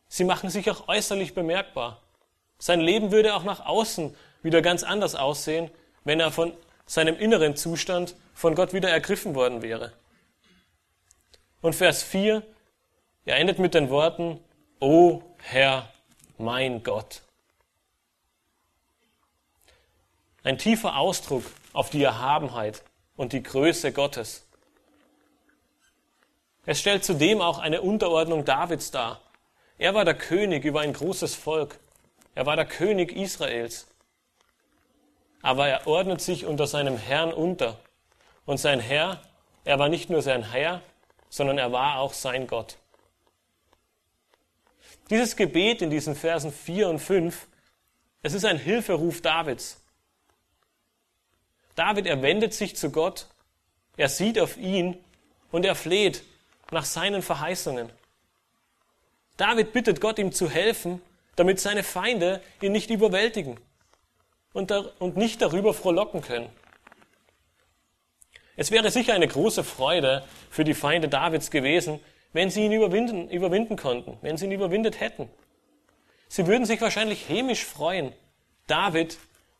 sie 0.08 0.23
machen 0.23 0.49
sich 0.49 0.71
auch 0.71 0.88
äußerlich 0.88 1.36
bemerkbar. 1.36 2.01
Sein 2.58 2.81
Leben 2.81 3.12
würde 3.12 3.36
auch 3.36 3.43
nach 3.43 3.63
außen 3.63 4.15
wieder 4.41 4.63
ganz 4.63 4.81
anders 4.81 5.13
aussehen, 5.13 5.69
wenn 6.05 6.19
er 6.19 6.31
von 6.31 6.51
seinem 6.88 7.15
inneren 7.15 7.55
Zustand 7.55 8.15
von 8.34 8.55
Gott 8.55 8.73
wieder 8.73 8.89
ergriffen 8.89 9.36
worden 9.36 9.62
wäre. 9.62 9.93
Und 11.62 11.75
Vers 11.75 12.01
4, 12.01 12.41
er 13.25 13.38
endet 13.38 13.60
mit 13.60 13.75
den 13.75 13.91
Worten, 13.91 14.39
O 14.79 15.21
Herr, 15.38 15.88
mein 16.39 16.81
Gott. 16.81 17.21
Ein 20.45 20.60
tiefer 20.60 20.95
Ausdruck 20.97 21.43
auf 21.73 21.89
die 21.89 22.03
Erhabenheit 22.03 22.84
und 23.17 23.34
die 23.34 23.41
Größe 23.41 23.91
Gottes. 23.91 24.45
Es 26.67 26.79
stellt 26.79 27.03
zudem 27.03 27.41
auch 27.41 27.58
eine 27.58 27.81
Unterordnung 27.81 28.45
Davids 28.45 28.91
dar. 28.91 29.21
Er 29.79 29.95
war 29.95 30.05
der 30.05 30.13
König 30.13 30.63
über 30.63 30.81
ein 30.81 30.93
großes 30.93 31.34
Volk. 31.34 31.79
Er 32.36 32.45
war 32.45 32.55
der 32.55 32.67
König 32.67 33.12
Israels. 33.12 33.88
Aber 35.41 35.67
er 35.67 35.88
ordnet 35.88 36.21
sich 36.21 36.45
unter 36.45 36.67
seinem 36.67 36.97
Herrn 36.97 37.34
unter. 37.34 37.79
Und 38.45 38.60
sein 38.60 38.79
Herr, 38.79 39.23
er 39.63 39.79
war 39.79 39.89
nicht 39.89 40.12
nur 40.12 40.21
sein 40.21 40.51
Herr, 40.51 40.84
sondern 41.27 41.58
er 41.58 41.71
war 41.71 41.97
auch 41.97 42.13
sein 42.13 42.45
Gott. 42.45 42.77
Dieses 45.10 45.36
Gebet 45.36 45.81
in 45.81 45.89
diesen 45.89 46.15
Versen 46.15 46.51
4 46.51 46.88
und 46.88 46.99
5, 46.99 47.47
es 48.21 48.34
ist 48.34 48.45
ein 48.45 48.60
Hilferuf 48.60 49.21
Davids. 49.21 49.81
David, 51.75 52.07
er 52.07 52.21
wendet 52.21 52.53
sich 52.53 52.75
zu 52.75 52.89
Gott, 52.89 53.27
er 53.97 54.09
sieht 54.09 54.39
auf 54.39 54.57
ihn 54.57 54.97
und 55.51 55.65
er 55.65 55.75
fleht 55.75 56.23
nach 56.71 56.85
seinen 56.85 57.21
Verheißungen. 57.21 57.89
David 59.38 59.73
bittet 59.73 60.01
Gott, 60.01 60.17
ihm 60.17 60.31
zu 60.31 60.49
helfen, 60.49 61.01
damit 61.35 61.59
seine 61.59 61.83
Feinde 61.83 62.41
ihn 62.61 62.71
nicht 62.71 62.89
überwältigen 62.89 63.57
und, 64.53 64.71
und 64.71 65.17
nicht 65.17 65.41
darüber 65.41 65.73
frohlocken 65.73 66.21
können. 66.21 66.49
Es 68.55 68.71
wäre 68.71 68.89
sicher 68.89 69.13
eine 69.13 69.27
große 69.27 69.65
Freude 69.65 70.23
für 70.49 70.63
die 70.63 70.73
Feinde 70.73 71.09
Davids 71.09 71.51
gewesen, 71.51 71.99
wenn 72.31 72.49
sie 72.49 72.65
ihn 72.65 72.71
überwinden, 72.71 73.29
überwinden 73.29 73.75
konnten, 73.75 74.17
wenn 74.21 74.38
sie 74.38 74.45
ihn 74.45 74.51
überwindet 74.51 75.01
hätten. 75.01 75.29
Sie 76.29 76.47
würden 76.47 76.65
sich 76.65 76.79
wahrscheinlich 76.81 77.27
hämisch 77.27 77.65
freuen. 77.65 78.13
David, 78.67 79.17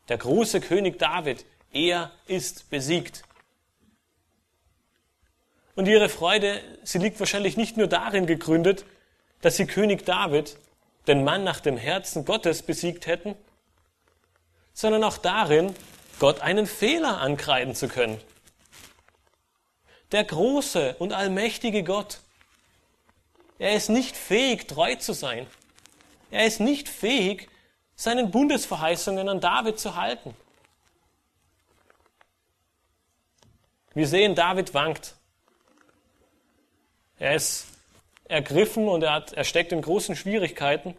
der 0.08 0.18
große 0.18 0.60
König 0.60 0.98
David, 0.98 1.44
er 1.76 2.10
ist 2.26 2.70
besiegt. 2.70 3.22
Und 5.74 5.86
ihre 5.86 6.08
Freude, 6.08 6.62
sie 6.82 6.98
liegt 6.98 7.20
wahrscheinlich 7.20 7.56
nicht 7.56 7.76
nur 7.76 7.86
darin 7.86 8.26
gegründet, 8.26 8.86
dass 9.42 9.56
sie 9.56 9.66
König 9.66 10.06
David, 10.06 10.56
den 11.06 11.22
Mann 11.22 11.44
nach 11.44 11.60
dem 11.60 11.76
Herzen 11.76 12.24
Gottes, 12.24 12.62
besiegt 12.62 13.06
hätten, 13.06 13.36
sondern 14.72 15.04
auch 15.04 15.18
darin, 15.18 15.74
Gott 16.18 16.40
einen 16.40 16.66
Fehler 16.66 17.20
ankreiden 17.20 17.74
zu 17.74 17.88
können. 17.88 18.20
Der 20.12 20.24
große 20.24 20.96
und 20.98 21.12
allmächtige 21.12 21.84
Gott, 21.84 22.20
er 23.58 23.74
ist 23.74 23.90
nicht 23.90 24.16
fähig, 24.16 24.68
treu 24.68 24.94
zu 24.96 25.12
sein. 25.12 25.46
Er 26.30 26.46
ist 26.46 26.60
nicht 26.60 26.88
fähig, 26.88 27.48
seinen 27.94 28.30
Bundesverheißungen 28.30 29.28
an 29.28 29.40
David 29.40 29.78
zu 29.78 29.96
halten. 29.96 30.34
Wir 33.96 34.06
sehen, 34.06 34.34
David 34.34 34.74
wankt. 34.74 35.14
Er 37.18 37.34
ist 37.34 37.66
ergriffen 38.24 38.88
und 38.88 39.02
er, 39.02 39.14
hat, 39.14 39.32
er 39.32 39.44
steckt 39.44 39.72
in 39.72 39.80
großen 39.80 40.14
Schwierigkeiten. 40.14 40.94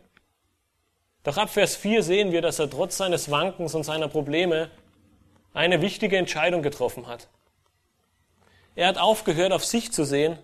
Doch 1.21 1.38
ab 1.38 1.51
Vers 1.51 1.75
4 1.75 2.01
sehen 2.01 2.31
wir, 2.31 2.41
dass 2.41 2.57
er 2.57 2.71
trotz 2.71 2.97
seines 2.97 3.29
Wankens 3.29 3.75
und 3.75 3.83
seiner 3.83 4.07
Probleme 4.07 4.71
eine 5.53 5.83
wichtige 5.83 6.17
Entscheidung 6.17 6.63
getroffen 6.63 7.05
hat. 7.05 7.27
Er 8.73 8.88
hat 8.88 8.97
aufgehört, 8.97 9.51
auf 9.51 9.63
sich 9.63 9.91
zu 9.91 10.03
sehen 10.03 10.39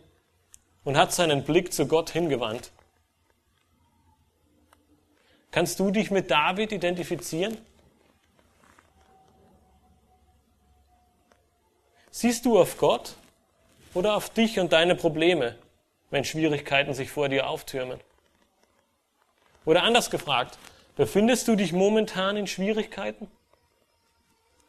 und 0.83 0.95
hat 0.95 1.11
seinen 1.11 1.45
Blick 1.45 1.73
zu 1.73 1.87
Gott 1.87 2.11
hingewandt. 2.11 2.71
Kannst 5.49 5.79
du 5.79 5.89
dich 5.89 6.11
mit 6.11 6.29
David 6.29 6.71
identifizieren? 6.71 7.57
Siehst 12.15 12.45
du 12.45 12.60
auf 12.60 12.78
Gott 12.78 13.15
oder 13.95 14.15
auf 14.15 14.30
dich 14.30 14.60
und 14.60 14.71
deine 14.71 14.93
Probleme, 14.93 15.56
wenn 16.12 16.23
Schwierigkeiten 16.23 16.93
sich 16.93 17.10
vor 17.10 17.28
dir 17.28 17.49
auftürmen? 17.49 17.99
Oder 19.65 19.82
anders 19.82 20.12
gefragt, 20.12 20.60
befindest 20.95 21.47
du 21.47 21.56
dich 21.56 21.73
momentan 21.73 22.38
in 22.38 22.45
Schwierigkeiten? 22.45 23.32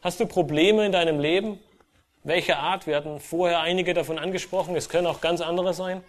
Hast 0.01 0.19
du 0.19 0.25
Probleme 0.25 0.87
in 0.87 0.91
deinem 0.91 1.19
Leben, 1.19 1.59
Welche 2.23 2.57
Art? 2.57 2.87
Wir 2.87 2.95
hatten 2.95 3.19
vorher 3.19 3.59
einige 3.59 3.93
davon 3.93 4.17
angesprochen, 4.17 4.75
es 4.75 4.89
können 4.89 5.05
auch 5.05 5.21
ganz 5.21 5.41
andere 5.41 5.75
sein. 5.75 6.03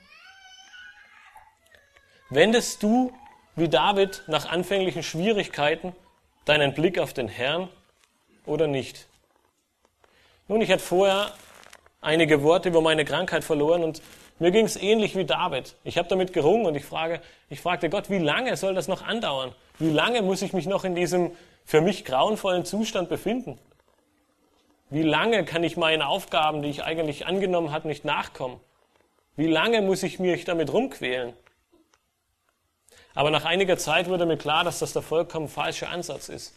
Wendest 2.31 2.83
du, 2.83 3.13
wie 3.57 3.69
David, 3.69 4.23
nach 4.27 4.47
anfänglichen 4.47 5.03
Schwierigkeiten 5.03 5.95
deinen 6.47 6.73
Blick 6.73 6.99
auf 6.99 7.13
den 7.13 7.29
Herrn 7.29 7.69
oder 8.47 8.67
nicht? 8.67 9.07
Nun, 10.49 10.61
ich 10.61 10.71
hatte 10.71 10.83
vorher 10.83 11.33
einige 12.01 12.43
Worte 12.43 12.69
über 12.69 12.81
meine 12.81 13.05
Krankheit 13.05 13.43
verloren 13.43 13.83
und 13.83 14.01
mir 14.39 14.53
ging 14.53 14.65
es 14.65 14.77
ähnlich 14.77 15.17
wie 15.17 15.25
David. 15.25 15.75
Ich 15.83 15.99
habe 15.99 16.09
damit 16.09 16.33
gerungen 16.33 16.67
und 16.67 16.77
ich, 16.77 16.85
frage, 16.85 17.21
ich 17.49 17.61
fragte 17.61 17.89
Gott, 17.89 18.11
wie 18.11 18.19
lange 18.19 18.57
soll 18.57 18.75
das 18.75 18.87
noch 18.87 19.03
andauern? 19.03 19.53
Wie 19.79 19.91
lange 19.91 20.23
muss 20.23 20.43
ich 20.43 20.53
mich 20.53 20.67
noch 20.67 20.85
in 20.85 20.95
diesem 20.95 21.33
für 21.65 21.81
mich 21.81 22.05
grauenvollen 22.05 22.65
Zustand 22.65 23.09
befinden? 23.09 23.59
Wie 24.89 25.03
lange 25.03 25.45
kann 25.45 25.65
ich 25.65 25.77
meinen 25.77 26.03
Aufgaben, 26.03 26.63
die 26.63 26.69
ich 26.69 26.85
eigentlich 26.85 27.27
angenommen 27.27 27.73
habe, 27.73 27.89
nicht 27.89 28.05
nachkommen? 28.05 28.61
Wie 29.35 29.49
lange 29.49 29.83
muss 29.83 30.05
ich 30.05 30.21
mich 30.21 30.45
damit 30.45 30.73
rumquälen? 30.73 31.33
Aber 33.15 33.31
nach 33.31 33.45
einiger 33.45 33.79
Zeit 33.79 34.09
wurde 34.09 34.27
mir 34.27 34.37
klar, 34.37 34.63
dass 34.63 34.79
das 34.79 34.93
der 34.93 35.03
vollkommen 35.03 35.49
falsche 35.49 35.89
Ansatz 35.89 36.29
ist. 36.29 36.55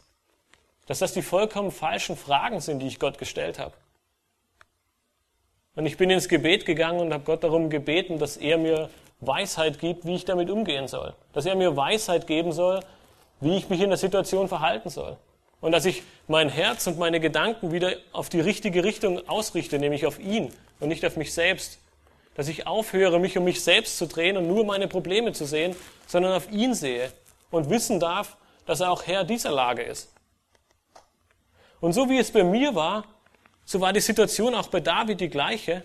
Dass 0.90 0.98
das 0.98 1.14
die 1.14 1.22
vollkommen 1.22 1.70
falschen 1.70 2.18
Fragen 2.18 2.62
sind, 2.62 2.80
die 2.80 2.88
ich 2.88 2.98
Gott 2.98 3.20
gestellt 3.20 3.60
habe. 3.60 3.76
Und 5.76 5.86
ich 5.86 5.98
bin 5.98 6.10
ins 6.10 6.28
Gebet 6.28 6.66
gegangen 6.66 7.00
und 7.00 7.14
habe 7.14 7.24
Gott 7.26 7.44
darum 7.44 7.70
gebeten, 7.70 8.18
dass 8.18 8.38
er 8.38 8.58
mir 8.58 8.90
Weisheit 9.20 9.78
gibt, 9.78 10.08
wie 10.08 10.16
ich 10.16 10.26
damit 10.26 10.50
umgehen 10.50 10.88
soll. 10.88 11.14
Dass 11.32 11.46
er 11.46 11.54
mir 11.54 11.78
Weisheit 11.78 12.26
geben 12.26 12.52
soll, 12.52 12.80
wie 13.40 13.56
ich 13.56 13.70
mich 13.70 13.82
in 13.82 13.90
der 13.90 14.00
Situation 14.00 14.48
verhalten 14.48 14.90
soll. 14.90 15.18
Und 15.62 15.74
dass 15.74 15.86
ich 15.86 16.02
mein 16.28 16.50
Herz 16.50 16.88
und 16.88 16.98
meine 16.98 17.20
Gedanken 17.20 17.72
wieder 17.72 17.94
auf 18.12 18.30
die 18.30 18.42
richtige 18.42 18.84
Richtung 18.84 19.30
ausrichte, 19.30 19.78
nämlich 19.78 20.08
auf 20.08 20.18
ihn 20.18 20.52
und 20.80 20.90
nicht 20.90 21.06
auf 21.06 21.18
mich 21.18 21.36
selbst. 21.36 21.78
Dass 22.34 22.48
ich 22.48 22.66
aufhöre, 22.66 23.20
mich 23.20 23.38
um 23.38 23.44
mich 23.44 23.64
selbst 23.64 24.00
zu 24.00 24.08
drehen 24.08 24.38
und 24.38 24.48
nur 24.48 24.66
meine 24.66 24.88
Probleme 24.88 25.34
zu 25.34 25.46
sehen, 25.46 25.76
sondern 26.08 26.34
auf 26.34 26.52
ihn 26.52 26.74
sehe 26.74 27.12
und 27.52 27.70
wissen 27.70 28.00
darf, 28.00 28.38
dass 28.66 28.80
er 28.80 28.90
auch 28.90 29.06
Herr 29.06 29.24
dieser 29.24 29.52
Lage 29.52 29.84
ist. 29.84 30.10
Und 31.80 31.94
so 31.94 32.10
wie 32.10 32.18
es 32.18 32.32
bei 32.32 32.44
mir 32.44 32.76
war, 32.76 33.06
so 33.66 33.80
war 33.82 33.94
die 33.94 34.02
Situation 34.02 34.56
auch 34.56 34.68
bei 34.68 34.80
David 34.80 35.22
die 35.22 35.30
gleiche. 35.30 35.84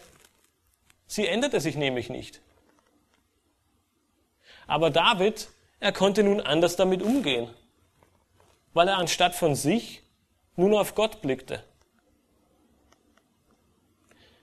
Sie 1.07 1.27
änderte 1.27 1.61
sich 1.61 1.77
nämlich 1.77 2.09
nicht. 2.11 2.41
Aber 4.67 4.91
David, 4.91 5.49
er 5.81 5.93
konnte 5.93 6.23
nun 6.23 6.41
anders 6.41 6.77
damit 6.77 7.03
umgehen, 7.03 7.49
weil 8.73 8.89
er 8.89 8.97
anstatt 8.97 9.35
von 9.35 9.55
sich 9.55 10.03
nun 10.57 10.75
auf 10.75 10.95
Gott 10.95 11.21
blickte. 11.21 11.63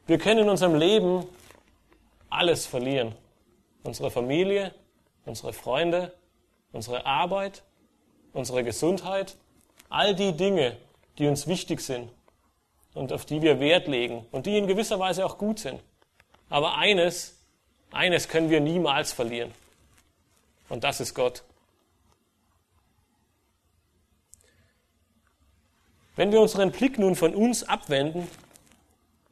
Wir 0.06 0.18
können 0.18 0.42
in 0.42 0.50
unserem 0.50 0.76
Leben 0.76 1.26
alles 2.30 2.66
verlieren. 2.66 3.16
Unsere 3.84 4.12
Familie, 4.12 4.74
unsere 5.26 5.54
Freunde, 5.54 6.14
unsere 6.72 7.06
Arbeit, 7.06 7.64
unsere 8.34 8.64
Gesundheit, 8.64 9.36
all 9.90 10.16
die 10.16 10.34
Dinge, 10.36 10.78
die 11.17 11.28
uns 11.28 11.47
wichtig 11.47 11.82
sind 11.82 12.10
und 12.93 13.13
auf 13.13 13.26
die 13.26 13.41
wir 13.41 13.60
Wert 13.60 13.88
legen 13.88 14.26
und 14.32 14.45
die 14.45 14.58
in 14.58 14.67
gewisser 14.67 15.00
Weise 15.00 15.26
auch 15.26 15.38
gut 15.38 15.60
sind. 15.60 15.82
Aber 16.50 16.78
eines, 16.78 17.38
eines 17.91 18.28
können 18.28 18.50
wir 18.50 18.60
niemals 18.60 19.13
verlieren. 19.13 19.54
Und 20.69 20.84
das 20.84 21.00
ist 21.00 21.13
Gott. 21.13 21.43
Wenn 26.15 26.32
wir 26.32 26.41
unseren 26.41 26.71
Blick 26.71 27.00
nun 27.00 27.15
von 27.15 27.34
uns 27.34 27.63
abwenden 27.63 28.28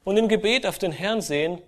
und 0.04 0.18
im 0.18 0.28
Gebet 0.28 0.65
auf 0.65 0.80
den 0.80 0.92
Herrn 0.92 1.22
sehen, 1.22 1.62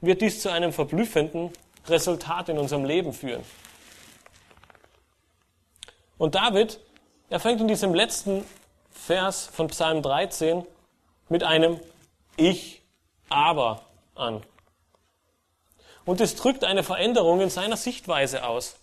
wird 0.00 0.20
dies 0.22 0.40
zu 0.40 0.50
einem 0.50 0.72
verblüffenden 0.72 1.50
Resultat 1.86 2.48
in 2.48 2.58
unserem 2.58 2.84
Leben 2.84 3.12
führen. 3.12 3.44
Und 6.18 6.34
David, 6.34 6.78
er 7.30 7.40
fängt 7.40 7.60
in 7.60 7.68
diesem 7.68 7.94
letzten 7.94 8.44
Vers 9.06 9.50
von 9.52 9.66
Psalm 9.66 10.00
13 10.00 10.66
mit 11.28 11.42
einem 11.42 11.78
Ich 12.38 12.80
aber 13.28 13.84
an. 14.14 14.42
Und 16.06 16.22
es 16.22 16.36
drückt 16.36 16.64
eine 16.64 16.82
Veränderung 16.82 17.42
in 17.42 17.50
seiner 17.50 17.76
Sichtweise 17.76 18.46
aus. 18.46 18.76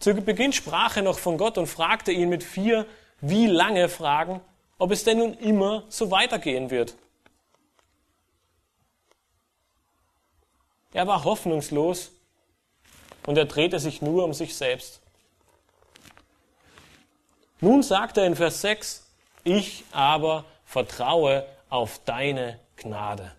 Zu 0.00 0.12
Beginn 0.12 0.52
sprach 0.52 0.96
er 0.96 1.02
noch 1.02 1.18
von 1.18 1.38
Gott 1.38 1.56
und 1.56 1.66
fragte 1.66 2.12
ihn 2.12 2.28
mit 2.28 2.44
vier 2.44 2.84
wie 3.22 3.46
lange 3.46 3.88
Fragen, 3.88 4.42
ob 4.76 4.90
es 4.90 5.02
denn 5.04 5.16
nun 5.16 5.32
immer 5.38 5.84
so 5.88 6.10
weitergehen 6.10 6.68
wird. 6.70 6.94
Er 10.92 11.06
war 11.06 11.24
hoffnungslos 11.24 12.12
und 13.24 13.38
er 13.38 13.46
drehte 13.46 13.78
sich 13.78 14.02
nur 14.02 14.24
um 14.24 14.34
sich 14.34 14.54
selbst. 14.54 15.00
Nun 17.60 17.82
sagt 17.82 18.18
er 18.18 18.26
in 18.26 18.36
Vers 18.36 18.60
6, 18.60 19.06
ich 19.44 19.84
aber 19.92 20.44
vertraue 20.64 21.46
auf 21.70 22.00
deine 22.04 22.58
Gnade. 22.76 23.32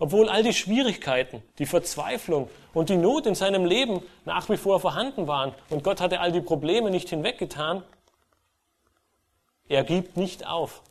Obwohl 0.00 0.28
all 0.28 0.42
die 0.42 0.52
Schwierigkeiten, 0.52 1.42
die 1.58 1.66
Verzweiflung 1.66 2.48
und 2.72 2.88
die 2.88 2.96
Not 2.96 3.26
in 3.26 3.34
seinem 3.34 3.64
Leben 3.64 4.02
nach 4.24 4.48
wie 4.48 4.56
vor 4.56 4.80
vorhanden 4.80 5.26
waren 5.26 5.54
und 5.70 5.82
Gott 5.82 6.00
hatte 6.00 6.20
all 6.20 6.32
die 6.32 6.40
Probleme 6.40 6.90
nicht 6.90 7.08
hinweggetan, 7.08 7.82
er 9.68 9.84
gibt 9.84 10.16
nicht 10.16 10.46
auf. 10.46 10.82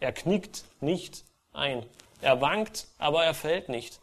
Er 0.00 0.12
knickt 0.12 0.64
nicht 0.80 1.24
ein. 1.52 1.86
Er 2.20 2.40
wankt, 2.40 2.88
aber 2.98 3.24
er 3.24 3.34
fällt 3.34 3.68
nicht. 3.68 4.00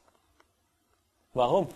Warum? 1.34 1.68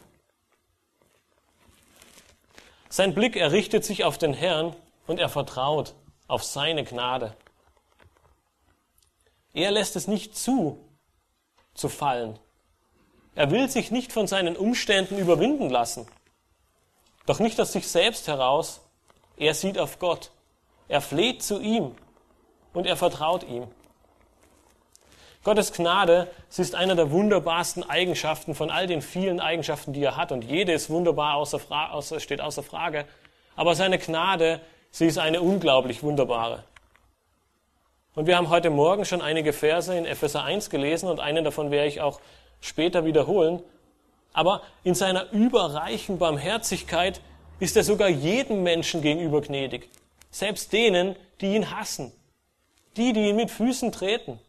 Sein 2.90 3.14
Blick 3.14 3.36
errichtet 3.36 3.84
sich 3.84 4.04
auf 4.04 4.18
den 4.18 4.34
Herrn 4.34 4.76
und 5.08 5.20
er 5.20 5.30
vertraut 5.30 5.96
auf 6.28 6.44
seine 6.44 6.84
Gnade. 6.84 7.36
Er 9.54 9.72
lässt 9.72 9.96
es 9.96 10.08
nicht 10.08 10.38
zu, 10.38 10.80
zu 11.74 11.90
fallen. 11.90 12.38
Er 13.36 13.52
will 13.52 13.70
sich 13.70 13.92
nicht 13.92 14.12
von 14.12 14.28
seinen 14.28 14.56
Umständen 14.56 15.18
überwinden 15.18 15.70
lassen. 15.70 16.08
Doch 17.26 17.40
nicht 17.40 17.60
aus 17.60 17.74
sich 17.74 17.88
selbst 17.88 18.28
heraus. 18.28 18.82
Er 19.38 19.54
sieht 19.54 19.78
auf 19.78 20.00
Gott. 20.00 20.32
Er 20.88 21.02
fleht 21.02 21.44
zu 21.44 21.60
ihm 21.60 21.96
und 22.74 22.86
er 22.86 22.98
vertraut 22.98 23.44
ihm. 23.44 23.68
Gottes 25.46 25.72
Gnade, 25.74 26.28
sie 26.50 26.64
ist 26.64 26.74
eine 26.74 26.96
der 26.96 27.12
wunderbarsten 27.12 27.88
Eigenschaften 27.88 28.56
von 28.56 28.72
all 28.72 28.88
den 28.88 29.04
vielen 29.04 29.40
Eigenschaften, 29.40 29.94
die 29.94 30.02
er 30.02 30.18
hat. 30.18 30.32
Und 30.32 30.44
jede 30.44 30.74
ist 30.74 30.90
wunderbar, 30.90 31.36
außer 31.36 31.60
Fra 31.60 31.92
außer, 31.92 32.20
steht 32.20 32.42
außer 32.42 32.64
Frage. 32.64 33.06
Aber 33.56 33.76
seine 33.76 34.00
Gnade, 34.00 34.60
sie 34.90 35.06
ist 35.06 35.20
eine 35.20 35.42
unglaublich 35.42 36.02
wunderbare. 36.02 36.64
Und 38.16 38.26
wir 38.26 38.38
haben 38.38 38.50
heute 38.50 38.72
Morgen 38.72 39.06
schon 39.06 39.22
einige 39.22 39.54
Verse 39.54 39.96
in 39.96 40.08
Epheser 40.08 40.44
1 40.44 40.72
gelesen 40.72 41.10
und 41.10 41.20
einen 41.20 41.44
davon 41.44 41.70
werde 41.70 41.90
ich 41.90 42.02
auch 42.02 42.22
später 42.60 43.06
wiederholen. 43.06 43.62
Aber 44.34 44.64
in 44.84 44.96
seiner 44.96 45.32
überreichen 45.32 46.18
Barmherzigkeit 46.18 47.22
ist 47.60 47.78
er 47.78 47.84
sogar 47.84 48.10
jedem 48.10 48.64
Menschen 48.64 49.04
gegenüber 49.04 49.42
gnädig. 49.42 49.90
Selbst 50.32 50.74
denen, 50.74 51.16
die 51.40 51.54
ihn 51.54 51.70
hassen. 51.70 52.12
Die, 52.98 53.14
die 53.14 53.30
ihn 53.30 53.36
mit 53.36 53.52
Füßen 53.52 53.92
treten. 53.92 54.40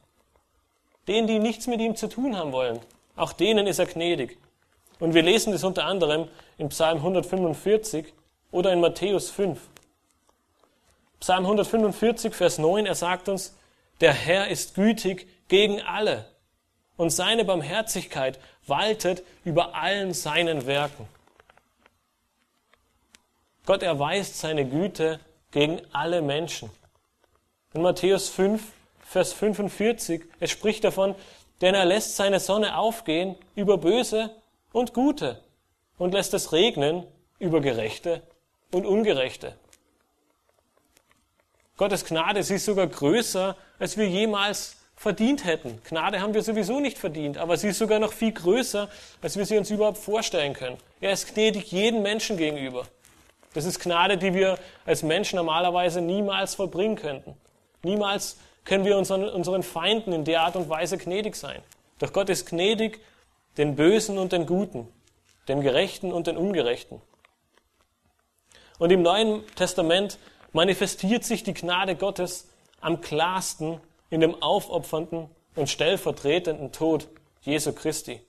Denen, 1.09 1.27
die 1.27 1.39
nichts 1.39 1.67
mit 1.67 1.81
ihm 1.81 1.97
zu 1.97 2.09
tun 2.09 2.37
haben 2.37 2.53
wollen, 2.53 2.81
auch 3.15 3.33
denen 3.33 3.67
ist 3.67 3.79
er 3.79 3.87
gnädig. 3.87 4.39
Und 4.99 5.15
wir 5.15 5.23
lesen 5.23 5.53
das 5.53 5.65
unter 5.65 5.85
anderem 5.85 6.29
in 6.59 6.69
Psalm 6.71 6.99
145 6.99 8.13
oder 8.51 8.73
in 8.73 8.81
Matthäus 8.81 9.31
5. 9.31 9.61
Psalm 11.21 11.45
145, 11.45 12.35
Vers 12.35 12.59
9, 12.59 12.87
er 12.87 12.95
sagt 12.95 13.29
uns, 13.29 13.57
der 14.01 14.13
Herr 14.13 14.49
ist 14.49 14.75
gütig 14.75 15.27
gegen 15.49 15.81
alle 15.83 16.27
und 16.97 17.11
seine 17.11 17.45
Barmherzigkeit 17.45 18.39
waltet 18.67 19.23
über 19.45 19.75
allen 19.75 20.13
seinen 20.13 20.67
Werken. 20.67 21.07
Gott 23.65 23.83
erweist 23.83 24.39
seine 24.39 24.65
Güte 24.65 25.21
gegen 25.51 25.81
alle 25.93 26.23
Menschen. 26.23 26.71
In 27.75 27.83
Matthäus 27.83 28.29
5 28.29 28.63
Vers 29.09 29.33
45, 29.33 30.25
es 30.41 30.51
spricht 30.51 30.83
davon, 30.85 31.15
denn 31.61 31.75
er 31.75 31.85
lässt 31.85 32.17
seine 32.17 32.41
Sonne 32.41 32.77
aufgehen 32.77 33.37
über 33.55 33.79
Böse 33.79 34.31
und 34.73 34.95
Gute 34.95 35.41
und 35.97 36.13
lässt 36.13 36.35
es 36.35 36.53
regnen 36.53 37.07
über 37.39 37.61
Gerechte 37.61 38.23
und 38.73 38.85
Ungerechte. 38.85 39.57
Gottes 41.77 42.05
Gnade, 42.05 42.43
sie 42.43 42.57
ist 42.57 42.65
sogar 42.65 42.87
größer, 42.87 43.57
als 43.79 43.97
wir 43.97 44.09
jemals 44.09 44.77
verdient 44.97 45.45
hätten. 45.45 45.81
Gnade 45.85 46.21
haben 46.21 46.35
wir 46.35 46.43
sowieso 46.43 46.81
nicht 46.81 46.99
verdient, 46.99 47.39
aber 47.39 47.57
sie 47.57 47.69
ist 47.69 47.79
sogar 47.79 47.99
noch 47.99 48.13
viel 48.13 48.33
größer, 48.33 48.89
als 49.23 49.37
wir 49.37 49.47
sie 49.47 49.59
uns 49.59 49.71
überhaupt 49.71 49.99
vorstellen 49.99 50.55
können. 50.55 50.79
Er 51.01 51.13
ist 51.13 51.33
gnädig 51.33 51.71
jedem 51.71 52.03
Menschen 52.03 52.37
gegenüber. 52.39 52.87
Das 53.55 53.67
ist 53.67 53.79
Gnade, 53.79 54.17
die 54.19 54.35
wir 54.35 54.59
als 54.85 55.03
Menschen 55.03 55.37
normalerweise 55.37 56.01
niemals 56.01 56.55
vollbringen 56.55 56.97
könnten. 56.97 57.37
Niemals 57.83 58.39
können 58.67 58.85
wir 58.85 58.99
unseren, 58.99 59.27
unseren 59.29 59.63
Feinden 59.63 60.13
in 60.13 60.25
der 60.25 60.43
Art 60.43 60.57
und 60.57 60.69
Weise 60.69 60.99
gnädig 60.99 61.37
sein. 61.37 61.63
Doch 61.99 62.13
Gott 62.13 62.29
ist 62.29 62.47
gnädig 62.47 63.01
den 63.57 63.77
Bösen 63.77 64.19
und 64.19 64.33
den 64.33 64.45
Guten, 64.45 64.89
den 65.49 65.63
Gerechten 65.63 66.13
und 66.13 66.27
den 66.27 66.37
Ungerechten. 66.37 67.01
Und 68.79 68.93
im 68.93 69.01
Neuen 69.01 69.47
Testament 69.55 70.19
manifestiert 70.53 71.25
sich 71.25 71.43
die 71.43 71.55
Gnade 71.55 71.97
Gottes 71.97 72.49
am 72.81 73.01
klarsten 73.01 73.81
in 74.11 74.21
dem 74.21 74.43
aufopfernden 74.43 75.31
und 75.55 75.71
stellvertretenden 75.71 76.73
Tod 76.73 77.09
Jesu 77.41 77.73
Christi. 77.73 78.21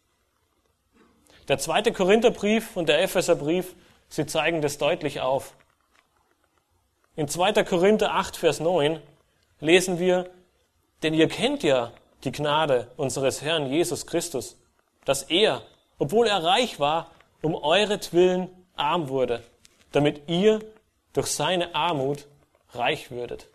Der 1.48 1.58
zweite 1.58 1.92
Korintherbrief 1.92 2.78
und 2.78 2.88
der 2.90 3.02
Epheserbrief, 3.02 3.76
sie 4.08 4.26
zeigen 4.26 4.62
das 4.62 4.78
deutlich 4.78 5.20
auf. 5.20 5.54
In 7.16 7.28
2. 7.28 7.64
Korinther 7.64 8.14
8, 8.14 8.38
Vers 8.38 8.60
9 8.60 9.02
lesen 9.60 10.00
wir, 10.00 10.30
denn 11.04 11.14
ihr 11.14 11.28
kennt 11.28 11.64
ja 11.64 11.92
die 12.24 12.32
Gnade 12.32 12.92
unseres 12.98 13.42
Herrn 13.42 13.68
Jesus 13.68 14.06
Christus, 14.06 14.58
dass 15.06 15.24
er, 15.24 15.62
obwohl 16.00 16.28
er 16.28 16.44
reich 16.44 16.80
war, 16.80 17.12
um 17.42 17.56
euretwillen 17.56 18.50
arm 18.76 19.10
wurde, 19.10 19.44
damit 19.92 20.28
ihr 20.28 20.60
durch 21.14 21.28
seine 21.28 21.74
Armut 21.76 22.26
reich 22.74 23.12
würdet. 23.12 23.48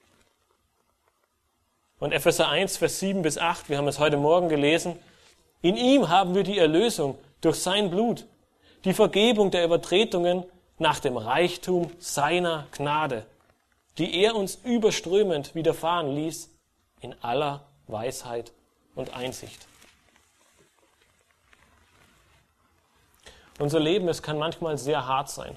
Und 1.98 2.12
Epheser 2.12 2.48
1, 2.48 2.78
Vers 2.78 2.98
7 2.98 3.22
bis 3.22 3.38
8, 3.38 3.68
wir 3.68 3.78
haben 3.78 3.86
es 3.86 3.98
heute 3.98 4.16
Morgen 4.16 4.48
gelesen, 4.48 4.98
in 5.60 5.76
ihm 5.76 6.08
haben 6.08 6.34
wir 6.34 6.42
die 6.42 6.58
Erlösung 6.58 7.16
durch 7.40 7.56
sein 7.56 7.90
Blut, 7.90 8.26
die 8.84 8.94
Vergebung 8.94 9.52
der 9.52 9.64
Übertretungen 9.64 10.44
nach 10.78 10.98
dem 10.98 11.16
Reichtum 11.16 11.92
seiner 12.00 12.66
Gnade, 12.72 13.24
die 13.98 14.22
er 14.22 14.34
uns 14.34 14.56
überströmend 14.64 15.54
widerfahren 15.54 16.14
ließ 16.14 16.50
in 17.00 17.14
aller 17.22 17.66
Weisheit 17.86 18.52
und 18.94 19.14
Einsicht. 19.14 19.66
Unser 23.58 23.80
Leben, 23.80 24.08
es 24.08 24.22
kann 24.22 24.38
manchmal 24.38 24.78
sehr 24.78 25.06
hart 25.06 25.30
sein. 25.30 25.56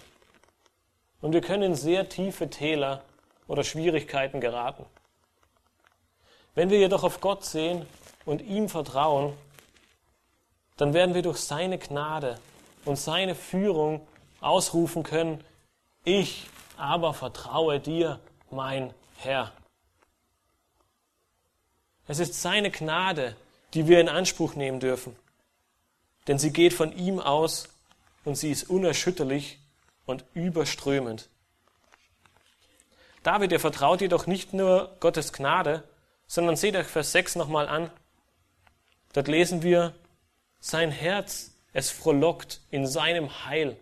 Und 1.21 1.33
wir 1.33 1.41
können 1.41 1.63
in 1.63 1.75
sehr 1.75 2.09
tiefe 2.09 2.49
Täler 2.49 3.03
oder 3.47 3.63
Schwierigkeiten 3.63 4.41
geraten. 4.41 4.85
Wenn 6.53 6.69
wir 6.69 6.79
jedoch 6.79 7.03
auf 7.03 7.21
Gott 7.21 7.43
sehen 7.43 7.85
und 8.25 8.41
ihm 8.41 8.69
vertrauen, 8.69 9.33
dann 10.77 10.93
werden 10.93 11.15
wir 11.15 11.21
durch 11.21 11.39
seine 11.39 11.77
Gnade 11.77 12.37
und 12.83 12.97
seine 12.97 13.33
Führung 13.33 14.05
ausrufen 14.41 15.03
können, 15.03 15.43
ich 16.03 16.47
aber 16.77 17.13
vertraue 17.13 17.79
dir, 17.79 18.19
mein 18.51 18.93
Herr. 19.17 19.51
Es 22.07 22.19
ist 22.19 22.41
seine 22.41 22.71
Gnade, 22.71 23.35
die 23.73 23.87
wir 23.87 23.99
in 23.99 24.09
Anspruch 24.09 24.55
nehmen 24.55 24.79
dürfen, 24.79 25.15
denn 26.27 26.39
sie 26.39 26.53
geht 26.53 26.73
von 26.73 26.95
ihm 26.95 27.19
aus 27.19 27.69
und 28.23 28.35
sie 28.35 28.51
ist 28.51 28.69
unerschütterlich 28.69 29.59
und 30.05 30.23
überströmend. 30.33 31.29
David, 33.23 33.51
er 33.51 33.59
vertraut 33.59 34.01
jedoch 34.01 34.27
nicht 34.27 34.53
nur 34.53 34.95
Gottes 34.99 35.33
Gnade, 35.33 35.83
sondern 36.27 36.55
seht 36.55 36.75
euch 36.75 36.87
Vers 36.87 37.11
6 37.11 37.35
nochmal 37.35 37.67
an. 37.67 37.89
Dort 39.13 39.27
lesen 39.27 39.63
wir, 39.63 39.95
sein 40.59 40.91
Herz, 40.91 41.51
es 41.73 41.89
frohlockt 41.89 42.61
in 42.69 42.85
seinem 42.85 43.45
Heil. 43.45 43.77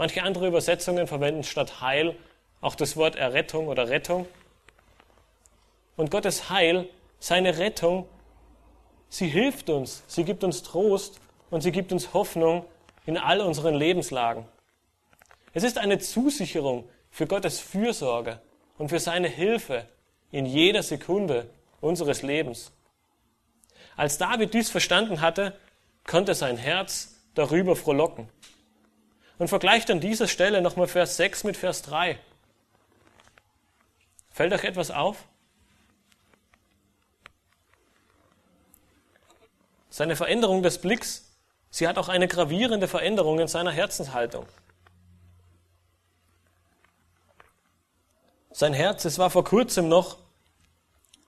Manche 0.00 0.22
andere 0.22 0.46
Übersetzungen 0.46 1.06
verwenden 1.06 1.44
statt 1.44 1.82
Heil 1.82 2.16
auch 2.62 2.74
das 2.74 2.96
Wort 2.96 3.16
Errettung 3.16 3.68
oder 3.68 3.90
Rettung. 3.90 4.26
Und 5.94 6.10
Gottes 6.10 6.48
Heil, 6.48 6.88
seine 7.18 7.58
Rettung, 7.58 8.08
sie 9.10 9.28
hilft 9.28 9.68
uns, 9.68 10.02
sie 10.06 10.24
gibt 10.24 10.42
uns 10.42 10.62
Trost 10.62 11.20
und 11.50 11.60
sie 11.60 11.70
gibt 11.70 11.92
uns 11.92 12.14
Hoffnung 12.14 12.64
in 13.04 13.18
all 13.18 13.42
unseren 13.42 13.74
Lebenslagen. 13.74 14.46
Es 15.52 15.64
ist 15.64 15.76
eine 15.76 15.98
Zusicherung 15.98 16.88
für 17.10 17.26
Gottes 17.26 17.60
Fürsorge 17.60 18.40
und 18.78 18.88
für 18.88 19.00
seine 19.00 19.28
Hilfe 19.28 19.86
in 20.32 20.46
jeder 20.46 20.82
Sekunde 20.82 21.50
unseres 21.82 22.22
Lebens. 22.22 22.72
Als 23.98 24.16
David 24.16 24.54
dies 24.54 24.70
verstanden 24.70 25.20
hatte, 25.20 25.54
konnte 26.06 26.34
sein 26.34 26.56
Herz 26.56 27.20
darüber 27.34 27.76
frohlocken. 27.76 28.30
Und 29.40 29.48
vergleicht 29.48 29.90
an 29.90 30.00
dieser 30.00 30.28
Stelle 30.28 30.60
nochmal 30.60 30.86
Vers 30.86 31.16
6 31.16 31.44
mit 31.44 31.56
Vers 31.56 31.80
3. 31.80 32.18
Fällt 34.30 34.52
euch 34.52 34.64
etwas 34.64 34.90
auf? 34.90 35.24
Seine 39.88 40.14
Veränderung 40.14 40.62
des 40.62 40.78
Blicks, 40.82 41.32
sie 41.70 41.88
hat 41.88 41.96
auch 41.96 42.10
eine 42.10 42.28
gravierende 42.28 42.86
Veränderung 42.86 43.40
in 43.40 43.48
seiner 43.48 43.70
Herzenshaltung. 43.70 44.46
Sein 48.50 48.74
Herz, 48.74 49.06
es 49.06 49.18
war 49.18 49.30
vor 49.30 49.44
kurzem 49.44 49.88
noch 49.88 50.18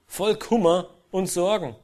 voll 0.07 0.37
Kummer 0.37 0.91
und 1.13 1.29
Sorgen. 1.29 1.75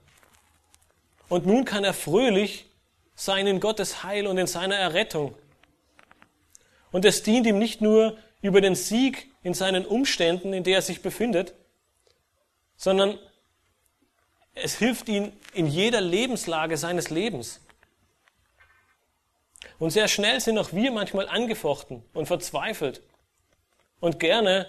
Und 1.31 1.47
nun 1.47 1.65
kann 1.65 1.85
er 1.85 1.95
fröhlich 1.95 2.67
sein 3.15 3.47
in 3.47 3.61
Gottes 3.61 4.03
Heil 4.03 4.27
und 4.27 4.37
in 4.37 4.47
seiner 4.47 4.77
Errettung. 4.77 5.35
Und 6.91 7.05
es 7.05 7.23
dient 7.23 7.47
ihm 7.47 7.59
nicht 7.59 7.81
nur 7.81 8.17
über 8.41 8.61
den 8.61 8.75
Sieg 8.75 9.31
in 9.43 9.55
seinen 9.55 9.85
Umständen, 9.85 10.53
in 10.53 10.65
der 10.65 10.77
er 10.77 10.83
sich 10.83 11.03
befindet, 11.03 11.55
sondern 12.77 13.19
es 14.55 14.77
hilft 14.77 15.09
ihm 15.09 15.33
in 15.53 15.67
jeder 15.67 16.01
Lebenslage 16.01 16.77
seines 16.77 17.11
Lebens. 17.11 17.61
Und 19.79 19.91
sehr 19.91 20.09
schnell 20.09 20.41
sind 20.41 20.59
auch 20.59 20.73
wir 20.73 20.91
manchmal 20.91 21.29
angefochten 21.29 22.03
und 22.13 22.27
verzweifelt. 22.27 23.03
Und 24.01 24.19
gerne 24.19 24.67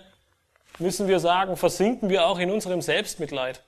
müssen 0.78 1.08
wir 1.08 1.20
sagen, 1.20 1.58
versinken 1.58 2.10
wir 2.10 2.26
auch 2.26 2.40
in 2.40 2.52
unserem 2.52 2.82
Selbstmitleid. 2.82 3.64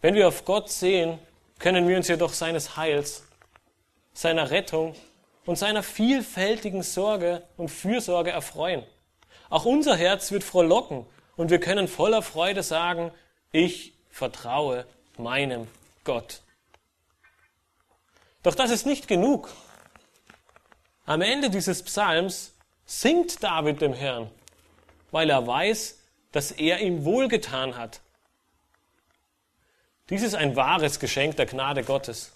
Wenn 0.00 0.14
wir 0.14 0.28
auf 0.28 0.44
Gott 0.44 0.70
sehen, 0.70 1.18
können 1.58 1.88
wir 1.88 1.96
uns 1.96 2.08
jedoch 2.08 2.32
seines 2.32 2.76
Heils, 2.76 3.26
seiner 4.12 4.50
Rettung 4.50 4.94
und 5.48 5.56
seiner 5.56 5.82
vielfältigen 5.82 6.82
Sorge 6.82 7.42
und 7.56 7.70
Fürsorge 7.70 8.30
erfreuen. 8.30 8.84
Auch 9.48 9.64
unser 9.64 9.96
Herz 9.96 10.30
wird 10.30 10.44
frohlocken 10.44 11.06
und 11.38 11.48
wir 11.48 11.58
können 11.58 11.88
voller 11.88 12.20
Freude 12.20 12.62
sagen, 12.62 13.12
ich 13.50 13.94
vertraue 14.10 14.84
meinem 15.16 15.66
Gott. 16.04 16.42
Doch 18.42 18.54
das 18.54 18.70
ist 18.70 18.84
nicht 18.84 19.08
genug. 19.08 19.48
Am 21.06 21.22
Ende 21.22 21.48
dieses 21.48 21.82
Psalms 21.82 22.52
singt 22.84 23.42
David 23.42 23.80
dem 23.80 23.94
Herrn, 23.94 24.30
weil 25.12 25.30
er 25.30 25.46
weiß, 25.46 25.98
dass 26.30 26.50
er 26.50 26.80
ihm 26.80 27.06
wohlgetan 27.06 27.78
hat. 27.78 28.02
Dies 30.10 30.22
ist 30.22 30.34
ein 30.34 30.56
wahres 30.56 31.00
Geschenk 31.00 31.36
der 31.36 31.46
Gnade 31.46 31.84
Gottes. 31.84 32.32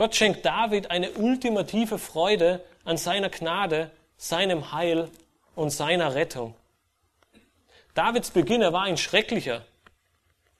Gott 0.00 0.16
schenkt 0.16 0.46
David 0.46 0.90
eine 0.90 1.10
ultimative 1.10 1.98
Freude 1.98 2.64
an 2.86 2.96
seiner 2.96 3.28
Gnade, 3.28 3.90
seinem 4.16 4.72
Heil 4.72 5.10
und 5.54 5.68
seiner 5.68 6.14
Rettung. 6.14 6.54
Davids 7.92 8.30
Beginn, 8.30 8.62
er 8.62 8.72
war 8.72 8.84
ein 8.84 8.96
schrecklicher. 8.96 9.62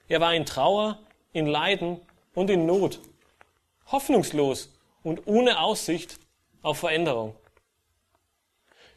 Er 0.07 0.21
war 0.21 0.35
in 0.35 0.45
Trauer, 0.45 0.99
in 1.33 1.47
Leiden 1.47 1.99
und 2.35 2.51
in 2.51 2.67
Not. 2.67 2.99
Hoffnungslos 3.87 4.71
und 5.01 5.25
ohne 5.25 5.59
Aussicht 5.59 6.19
auf 6.61 6.77
Veränderung. 6.77 7.35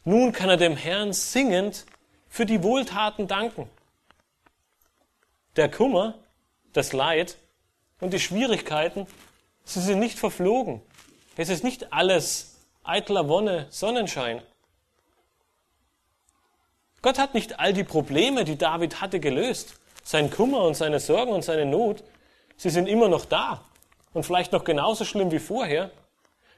Nun 0.03 0.31
kann 0.31 0.51
er 0.51 0.57
dem 0.57 0.77
Herrn 0.77 1.11
singend 1.11 1.87
für 2.29 2.45
die 2.45 2.61
Wohltaten 2.61 3.27
danken. 3.27 3.67
Der 5.55 5.71
Kummer, 5.71 6.19
das 6.71 6.93
Leid 6.93 7.35
und 7.99 8.13
die 8.13 8.19
Schwierigkeiten, 8.19 9.07
sie 9.65 9.81
sind 9.81 9.99
nicht 9.99 10.17
verflogen. 10.17 10.81
Es 11.35 11.49
ist 11.49 11.63
nicht 11.63 11.91
alles 11.91 12.55
eitler 12.83 13.27
Wonne, 13.27 13.67
Sonnenschein. 13.69 14.41
Gott 17.01 17.19
hat 17.19 17.33
nicht 17.33 17.59
all 17.59 17.73
die 17.73 17.83
Probleme, 17.83 18.45
die 18.45 18.57
David 18.57 19.01
hatte, 19.01 19.19
gelöst. 19.19 19.75
Sein 20.03 20.31
Kummer 20.31 20.61
und 20.61 20.75
seine 20.75 20.99
Sorgen 20.99 21.31
und 21.31 21.43
seine 21.43 21.65
Not, 21.65 22.03
sie 22.57 22.69
sind 22.69 22.87
immer 22.87 23.09
noch 23.09 23.25
da 23.25 23.65
und 24.13 24.23
vielleicht 24.23 24.51
noch 24.51 24.63
genauso 24.63 25.03
schlimm 25.03 25.31
wie 25.31 25.39
vorher. 25.39 25.91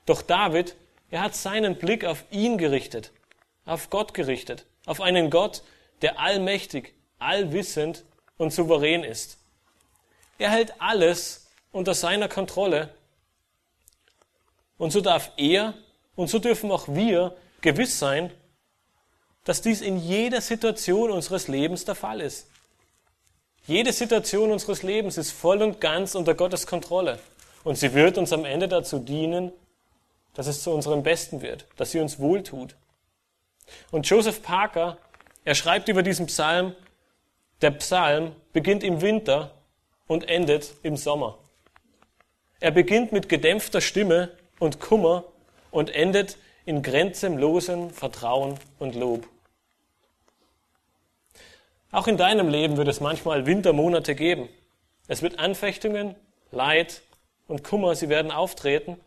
Doch 0.05 0.22
David, 0.22 0.76
er 1.10 1.22
hat 1.22 1.36
seinen 1.36 1.78
Blick 1.78 2.05
auf 2.05 2.24
ihn 2.30 2.58
gerichtet 2.58 3.12
auf 3.68 3.89
Gott 3.89 4.14
gerichtet, 4.14 4.66
auf 4.86 5.01
einen 5.01 5.30
Gott, 5.30 5.62
der 6.01 6.20
allmächtig, 6.20 6.93
allwissend 7.20 8.05
und 8.38 8.51
souverän 8.51 9.03
ist. 9.03 9.38
Er 10.39 10.49
hält 10.49 10.74
alles 10.80 11.47
unter 11.72 11.93
seiner 11.93 12.30
Kontrolle. 12.30 12.89
Und 14.78 14.91
so 14.91 15.01
darf 15.01 15.32
er 15.38 15.73
und 16.15 16.30
so 16.30 16.39
dürfen 16.39 16.71
auch 16.71 16.88
wir 16.88 17.36
gewiss 17.61 17.97
sein, 17.97 18.32
dass 19.43 19.61
dies 19.61 19.82
in 19.82 19.97
jeder 19.97 20.41
Situation 20.41 21.11
unseres 21.11 21.47
Lebens 21.47 21.86
der 21.86 21.95
Fall 21.95 22.21
ist. 22.21 22.47
Jede 23.65 23.91
Situation 23.91 24.51
unseres 24.51 24.84
Lebens 24.84 25.17
ist 25.17 25.32
voll 25.32 25.61
und 25.61 25.82
ganz 25.82 26.15
unter 26.15 26.36
Gottes 26.36 26.67
Kontrolle. 26.67 27.19
Und 27.63 27.78
sie 27.78 27.93
wird 27.93 28.17
uns 28.17 28.32
am 28.32 28.45
Ende 28.45 28.67
dazu 28.67 28.99
dienen, 28.99 29.51
dass 30.34 30.47
es 30.47 30.63
zu 30.63 30.71
unserem 30.71 31.03
Besten 31.03 31.41
wird, 31.41 31.65
dass 31.75 31.91
sie 31.91 31.99
uns 31.99 32.19
wohltut. 32.19 32.75
Und 33.91 34.07
Joseph 34.09 34.41
Parker, 34.41 34.97
er 35.43 35.55
schreibt 35.55 35.89
über 35.89 36.03
diesen 36.03 36.28
Psalm, 36.28 36.75
der 37.61 37.71
Psalm 37.71 38.36
beginnt 38.53 38.84
im 38.84 39.01
Winter 39.01 39.51
und 40.07 40.30
endet 40.30 40.73
im 40.84 40.95
Sommer. 40.95 41.38
Er 42.59 42.71
beginnt 42.71 43.11
mit 43.11 43.30
gedämpfter 43.30 43.82
Stimme 43.82 44.32
und 44.60 44.80
Kummer 44.80 45.24
und 45.72 45.89
endet 45.89 46.38
in 46.66 46.84
grenzenlosem 46.84 47.91
Vertrauen 47.91 48.58
und 48.80 48.95
Lob. 48.95 49.28
Auch 51.91 52.08
in 52.08 52.18
deinem 52.18 52.49
Leben 52.49 52.78
wird 52.78 52.88
es 52.89 52.99
manchmal 52.99 53.45
Wintermonate 53.45 54.14
geben. 54.14 54.49
Es 55.08 55.22
wird 55.22 55.39
Anfechtungen, 55.39 56.16
Leid 56.51 57.01
und 57.47 57.64
Kummer, 57.64 57.95
sie 57.95 58.10
werden 58.10 58.32
auftreten. 58.32 58.99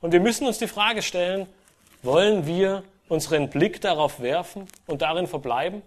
Und 0.00 0.12
wir 0.12 0.20
müssen 0.20 0.46
uns 0.46 0.58
die 0.58 0.68
Frage 0.68 1.02
stellen, 1.02 1.46
wollen 2.02 2.46
wir 2.46 2.84
unseren 3.08 3.50
Blick 3.50 3.80
darauf 3.80 4.20
werfen 4.20 4.68
und 4.86 5.02
darin 5.02 5.26
verbleiben? 5.26 5.82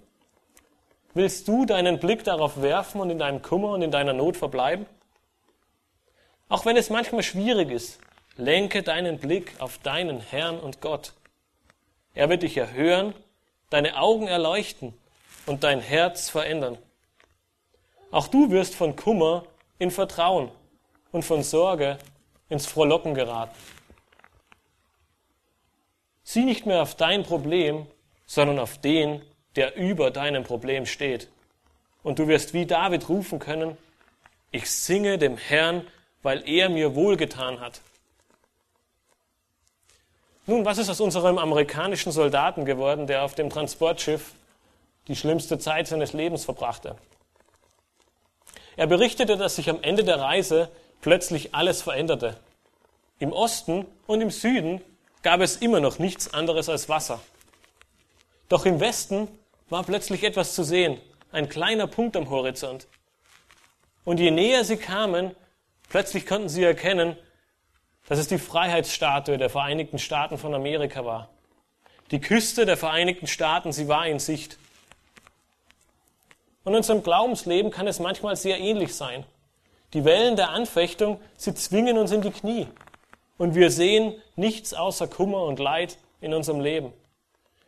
Willst 1.13 1.47
du 1.47 1.65
deinen 1.65 1.99
Blick 1.99 2.23
darauf 2.23 2.61
werfen 2.61 2.99
und 2.99 3.09
in 3.09 3.19
deinem 3.19 3.41
Kummer 3.41 3.69
und 3.69 3.81
in 3.81 3.91
deiner 3.91 4.13
Not 4.13 4.35
verbleiben? 4.35 4.85
Auch 6.49 6.65
wenn 6.65 6.75
es 6.75 6.89
manchmal 6.89 7.23
schwierig 7.23 7.71
ist, 7.71 7.99
lenke 8.35 8.83
deinen 8.83 9.19
Blick 9.19 9.53
auf 9.59 9.77
deinen 9.77 10.19
Herrn 10.19 10.59
und 10.59 10.81
Gott. 10.81 11.13
Er 12.13 12.29
wird 12.29 12.43
dich 12.43 12.57
erhören, 12.57 13.13
deine 13.69 13.97
Augen 13.97 14.27
erleuchten 14.27 14.93
und 15.45 15.63
dein 15.63 15.79
Herz 15.79 16.29
verändern. 16.29 16.77
Auch 18.11 18.27
du 18.27 18.51
wirst 18.51 18.75
von 18.75 18.95
Kummer 18.95 19.45
in 19.79 19.91
Vertrauen 19.91 20.51
und 21.11 21.23
von 21.23 21.43
Sorge 21.43 21.97
ins 22.49 22.65
Frohlocken 22.65 23.13
geraten. 23.15 23.57
Sieh 26.23 26.45
nicht 26.45 26.65
mehr 26.65 26.81
auf 26.81 26.95
dein 26.95 27.23
Problem, 27.23 27.87
sondern 28.25 28.59
auf 28.59 28.77
den, 28.79 29.21
der 29.55 29.75
über 29.75 30.11
deinem 30.11 30.43
Problem 30.43 30.85
steht. 30.85 31.29
Und 32.01 32.19
du 32.19 32.27
wirst 32.27 32.53
wie 32.53 32.65
David 32.65 33.09
rufen 33.09 33.39
können, 33.39 33.77
ich 34.51 34.69
singe 34.69 35.17
dem 35.17 35.37
Herrn, 35.37 35.87
weil 36.21 36.47
er 36.47 36.69
mir 36.69 36.95
wohlgetan 36.95 37.59
hat. 37.59 37.81
Nun, 40.45 40.65
was 40.65 40.77
ist 40.77 40.89
aus 40.89 40.99
unserem 40.99 41.37
amerikanischen 41.37 42.11
Soldaten 42.11 42.65
geworden, 42.65 43.07
der 43.07 43.23
auf 43.23 43.33
dem 43.33 43.49
Transportschiff 43.49 44.33
die 45.07 45.15
schlimmste 45.15 45.57
Zeit 45.57 45.87
seines 45.87 46.11
Lebens 46.11 46.43
verbrachte? 46.43 46.97
Er 48.75 48.87
berichtete, 48.87 49.37
dass 49.37 49.55
sich 49.55 49.69
am 49.69 49.81
Ende 49.81 50.03
der 50.03 50.19
Reise 50.19 50.69
plötzlich 50.99 51.55
alles 51.55 51.81
veränderte. 51.81 52.37
Im 53.19 53.31
Osten 53.31 53.85
und 54.05 54.19
im 54.19 54.31
Süden 54.31 54.81
gab 55.21 55.39
es 55.39 55.57
immer 55.57 55.79
noch 55.79 55.97
nichts 55.97 56.33
anderes 56.33 56.67
als 56.67 56.89
Wasser. 56.89 57.21
Doch 58.49 58.65
im 58.65 58.81
Westen 58.81 59.29
war 59.69 59.83
plötzlich 59.83 60.23
etwas 60.23 60.55
zu 60.55 60.63
sehen, 60.63 60.99
ein 61.31 61.47
kleiner 61.47 61.87
Punkt 61.87 62.17
am 62.17 62.29
Horizont. 62.29 62.87
Und 64.03 64.19
je 64.19 64.31
näher 64.31 64.65
sie 64.65 64.75
kamen, 64.75 65.33
plötzlich 65.87 66.25
konnten 66.25 66.49
sie 66.49 66.63
erkennen, 66.63 67.15
dass 68.07 68.19
es 68.19 68.27
die 68.27 68.37
Freiheitsstatue 68.37 69.37
der 69.37 69.49
Vereinigten 69.49 69.99
Staaten 69.99 70.37
von 70.37 70.53
Amerika 70.53 71.05
war. 71.05 71.29
Die 72.11 72.19
Küste 72.19 72.65
der 72.65 72.77
Vereinigten 72.77 73.27
Staaten, 73.27 73.71
sie 73.71 73.87
war 73.87 74.07
in 74.07 74.19
Sicht. 74.19 74.57
Und 76.63 76.73
in 76.73 76.77
unserem 76.77 77.03
Glaubensleben 77.03 77.71
kann 77.71 77.87
es 77.87 77.99
manchmal 77.99 78.35
sehr 78.35 78.59
ähnlich 78.59 78.95
sein. 78.95 79.25
Die 79.93 80.05
Wellen 80.05 80.35
der 80.35 80.49
Anfechtung, 80.49 81.19
sie 81.37 81.53
zwingen 81.53 81.97
uns 81.97 82.11
in 82.11 82.21
die 82.21 82.31
Knie. 82.31 82.67
Und 83.37 83.55
wir 83.55 83.71
sehen 83.71 84.15
nichts 84.35 84.73
außer 84.73 85.07
Kummer 85.07 85.43
und 85.43 85.59
Leid 85.59 85.97
in 86.21 86.33
unserem 86.33 86.59
Leben. 86.59 86.93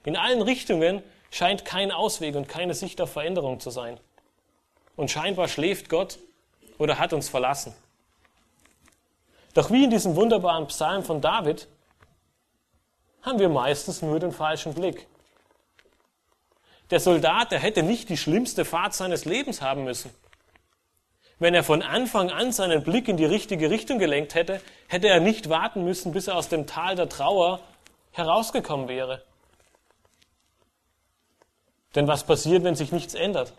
In 0.04 0.16
allen 0.16 0.42
Richtungen 0.42 1.02
scheint 1.32 1.66
kein 1.66 1.92
Ausweg 1.92 2.36
und 2.36 2.48
keine 2.48 2.74
Sicht 2.74 3.02
auf 3.02 3.12
Veränderung 3.12 3.60
zu 3.60 3.70
sein. 3.70 4.00
Und 4.96 5.12
scheinbar 5.12 5.48
schläft 5.48 5.90
Gott 5.90 6.20
oder 6.78 7.00
hat 7.00 7.14
uns 7.14 7.30
verlassen. 7.30 7.74
Doch 9.56 9.72
wie 9.72 9.86
in 9.86 9.90
diesem 9.90 10.16
wunderbaren 10.16 10.68
Psalm 10.68 11.04
von 11.04 11.22
David 11.22 11.68
haben 13.24 13.40
wir 13.40 13.50
meistens 13.50 14.02
nur 14.02 14.20
den 14.20 14.34
falschen 14.34 14.74
Blick. 14.76 15.08
Der 16.92 17.00
Soldat, 17.00 17.52
der 17.52 17.60
hätte 17.60 17.82
nicht 17.82 18.10
die 18.10 18.18
schlimmste 18.18 18.66
Fahrt 18.66 18.94
seines 18.94 19.26
Lebens 19.26 19.62
haben 19.62 19.86
müssen. 19.86 20.12
Wenn 21.40 21.56
er 21.56 21.64
von 21.64 21.82
Anfang 21.82 22.30
an 22.30 22.52
seinen 22.52 22.84
Blick 22.84 23.08
in 23.08 23.18
die 23.18 23.26
richtige 23.26 23.70
Richtung 23.70 23.98
gelenkt 23.98 24.36
hätte, 24.36 24.62
hätte 24.88 25.08
er 25.08 25.22
nicht 25.22 25.50
warten 25.50 25.86
müssen, 25.86 26.12
bis 26.12 26.28
er 26.28 26.36
aus 26.36 26.50
dem 26.50 26.68
Tal 26.68 26.96
der 26.96 27.10
Trauer 27.10 27.62
herausgekommen 28.12 28.90
wäre. 28.90 29.24
Denn 31.96 32.08
was 32.08 32.26
passiert, 32.26 32.66
wenn 32.66 32.76
sich 32.76 32.92
nichts 32.92 33.14
ändert? 33.14 33.54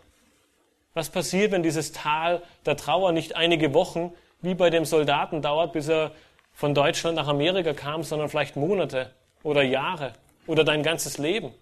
Was 0.93 1.09
passiert, 1.09 1.51
wenn 1.51 1.63
dieses 1.63 1.91
Tal 1.91 2.43
der 2.67 2.77
Trauer 2.77 3.11
nicht 3.11 3.35
einige 3.35 3.73
Wochen 3.73 4.13
wie 4.41 4.55
bei 4.55 4.69
dem 4.69 4.85
Soldaten 4.85 5.41
dauert, 5.41 5.73
bis 5.73 5.87
er 5.87 6.11
von 6.53 6.73
Deutschland 6.73 7.15
nach 7.15 7.27
Amerika 7.27 7.73
kam, 7.73 8.03
sondern 8.03 8.29
vielleicht 8.29 8.55
Monate 8.55 9.11
oder 9.43 9.61
Jahre 9.61 10.13
oder 10.47 10.63
dein 10.63 10.83
ganzes 10.83 11.17
Leben? 11.17 11.53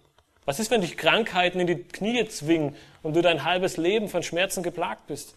Was 0.44 0.60
ist, 0.60 0.70
wenn 0.70 0.80
dich 0.80 0.96
Krankheiten 0.96 1.60
in 1.60 1.66
die 1.66 1.82
Knie 1.82 2.26
zwingen 2.28 2.76
und 3.02 3.14
du 3.14 3.20
dein 3.20 3.44
halbes 3.44 3.76
Leben 3.76 4.08
von 4.08 4.22
Schmerzen 4.22 4.62
geplagt 4.62 5.06
bist? 5.06 5.34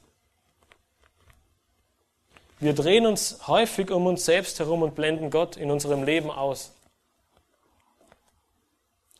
Wir 2.59 2.73
drehen 2.73 3.05
uns 3.05 3.47
häufig 3.47 3.89
um 3.89 4.05
uns 4.05 4.25
selbst 4.25 4.59
herum 4.59 4.83
und 4.83 4.93
blenden 4.93 5.29
Gott 5.29 5.57
in 5.57 5.71
unserem 5.71 6.03
Leben 6.03 6.29
aus. 6.29 6.73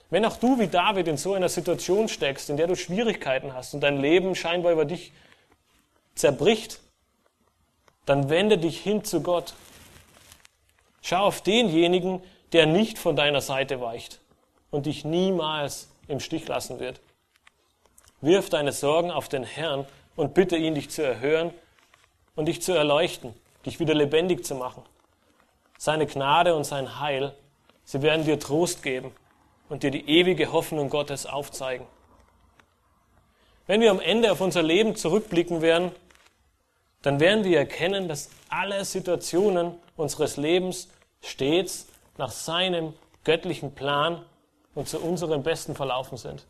Wenn 0.10 0.26
auch 0.26 0.38
du 0.38 0.60
wie 0.60 0.68
David 0.68 1.08
in 1.08 1.18
so 1.18 1.34
einer 1.34 1.50
Situation 1.50 2.10
steckst, 2.10 2.50
in 2.50 2.58
der 2.58 2.68
du 2.68 2.76
Schwierigkeiten 2.76 3.54
hast 3.54 3.74
und 3.74 3.82
dein 3.82 4.00
Leben 4.00 4.36
scheinbar 4.36 4.74
über 4.74 4.86
dich 4.86 5.14
zerbricht, 6.16 6.82
dann 8.10 8.28
wende 8.28 8.58
dich 8.58 8.80
hin 8.80 9.04
zu 9.04 9.22
Gott. 9.22 9.54
Schau 11.04 11.26
auf 11.26 11.42
denjenigen, 11.42 12.24
der 12.54 12.66
nicht 12.66 12.98
von 12.98 13.16
deiner 13.16 13.40
Seite 13.40 13.82
weicht 13.82 14.20
und 14.72 14.88
dich 14.88 15.06
niemals 15.06 15.92
im 16.08 16.20
Stich 16.20 16.48
lassen 16.48 16.80
wird. 16.80 17.02
Wirf 18.20 18.50
deine 18.50 18.72
Sorgen 18.72 19.12
auf 19.12 19.30
den 19.30 19.44
Herrn 19.44 19.86
und 20.16 20.34
bitte 20.34 20.58
ihn, 20.58 20.74
dich 20.74 20.90
zu 20.90 21.04
erhören 21.04 21.54
und 22.36 22.48
dich 22.48 22.64
zu 22.64 22.72
erleuchten, 22.74 23.36
dich 23.68 23.80
wieder 23.80 23.94
lebendig 23.94 24.44
zu 24.44 24.56
machen. 24.56 24.82
Seine 25.78 26.08
Gnade 26.08 26.56
und 26.56 26.64
sein 26.64 27.00
Heil, 27.00 27.36
sie 27.84 28.02
werden 28.02 28.26
dir 28.26 28.40
Trost 28.40 28.82
geben 28.82 29.12
und 29.70 29.84
dir 29.84 29.92
die 29.92 30.10
ewige 30.10 30.52
Hoffnung 30.52 30.90
Gottes 30.90 31.28
aufzeigen. 31.28 31.86
Wenn 33.68 33.82
wir 33.82 33.92
am 33.92 34.00
Ende 34.00 34.32
auf 34.32 34.42
unser 34.42 34.64
Leben 34.64 34.96
zurückblicken 34.96 35.62
werden, 35.62 35.92
dann 37.02 37.20
werden 37.20 37.44
wir 37.44 37.58
erkennen, 37.58 38.08
dass 38.08 38.30
alle 38.50 38.84
Situationen 38.84 39.76
unseres 39.96 40.38
Lebens 40.38 40.90
stets 41.22 41.88
nach 42.18 42.32
seinem 42.32 42.94
göttlichen 43.24 43.74
Plan 43.74 44.24
und 44.76 44.88
zu 44.88 45.00
unserem 45.00 45.44
Besten 45.44 45.76
verlaufen 45.76 46.18
sind. 46.18 46.46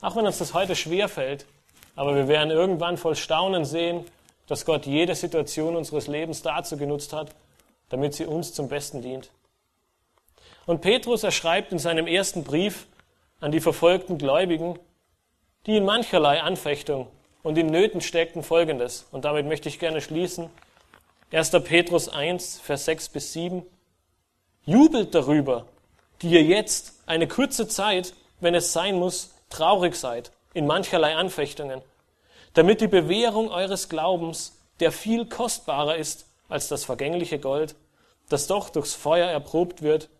Auch 0.00 0.16
wenn 0.16 0.26
uns 0.26 0.38
das 0.38 0.54
heute 0.54 0.74
schwer 0.74 1.08
fällt, 1.08 1.46
aber 1.94 2.14
wir 2.14 2.28
werden 2.28 2.50
irgendwann 2.50 2.96
voll 2.96 3.16
Staunen 3.16 3.64
sehen, 3.64 4.04
dass 4.46 4.64
Gott 4.64 4.86
jede 4.86 5.14
Situation 5.14 5.76
unseres 5.76 6.06
Lebens 6.06 6.42
dazu 6.42 6.76
genutzt 6.76 7.12
hat, 7.12 7.34
damit 7.90 8.14
sie 8.14 8.26
uns 8.26 8.52
zum 8.52 8.68
Besten 8.68 9.02
dient. 9.02 9.30
Und 10.66 10.80
Petrus, 10.80 11.22
er 11.22 11.30
schreibt 11.30 11.72
in 11.72 11.78
seinem 11.78 12.06
ersten 12.06 12.44
Brief 12.44 12.86
an 13.40 13.52
die 13.52 13.60
verfolgten 13.60 14.18
Gläubigen, 14.18 14.78
die 15.66 15.76
in 15.76 15.84
mancherlei 15.84 16.40
Anfechtung 16.40 17.08
und 17.42 17.58
in 17.58 17.66
Nöten 17.66 18.00
steckten, 18.00 18.42
folgendes. 18.42 19.06
Und 19.10 19.24
damit 19.24 19.46
möchte 19.46 19.68
ich 19.68 19.78
gerne 19.78 20.00
schließen. 20.00 20.50
1. 21.32 21.50
Petrus 21.64 22.08
1, 22.08 22.60
Vers 22.60 22.84
6 22.84 23.08
bis 23.08 23.32
7. 23.32 23.62
Jubelt 24.64 25.14
darüber, 25.14 25.66
die 26.20 26.30
ihr 26.30 26.42
jetzt 26.42 26.94
eine 27.06 27.26
kurze 27.26 27.66
Zeit, 27.66 28.14
wenn 28.40 28.54
es 28.54 28.72
sein 28.72 28.98
muss, 28.98 29.34
traurig 29.50 29.96
seid 29.96 30.32
in 30.54 30.66
mancherlei 30.66 31.16
Anfechtungen, 31.16 31.80
damit 32.54 32.80
die 32.80 32.88
Bewährung 32.88 33.50
eures 33.50 33.88
Glaubens, 33.88 34.58
der 34.80 34.92
viel 34.92 35.26
kostbarer 35.26 35.96
ist 35.96 36.26
als 36.48 36.68
das 36.68 36.84
vergängliche 36.84 37.38
Gold, 37.38 37.74
das 38.28 38.46
doch 38.46 38.68
durchs 38.68 38.94
Feuer 38.94 39.28
erprobt 39.28 39.82
wird, 39.82 40.10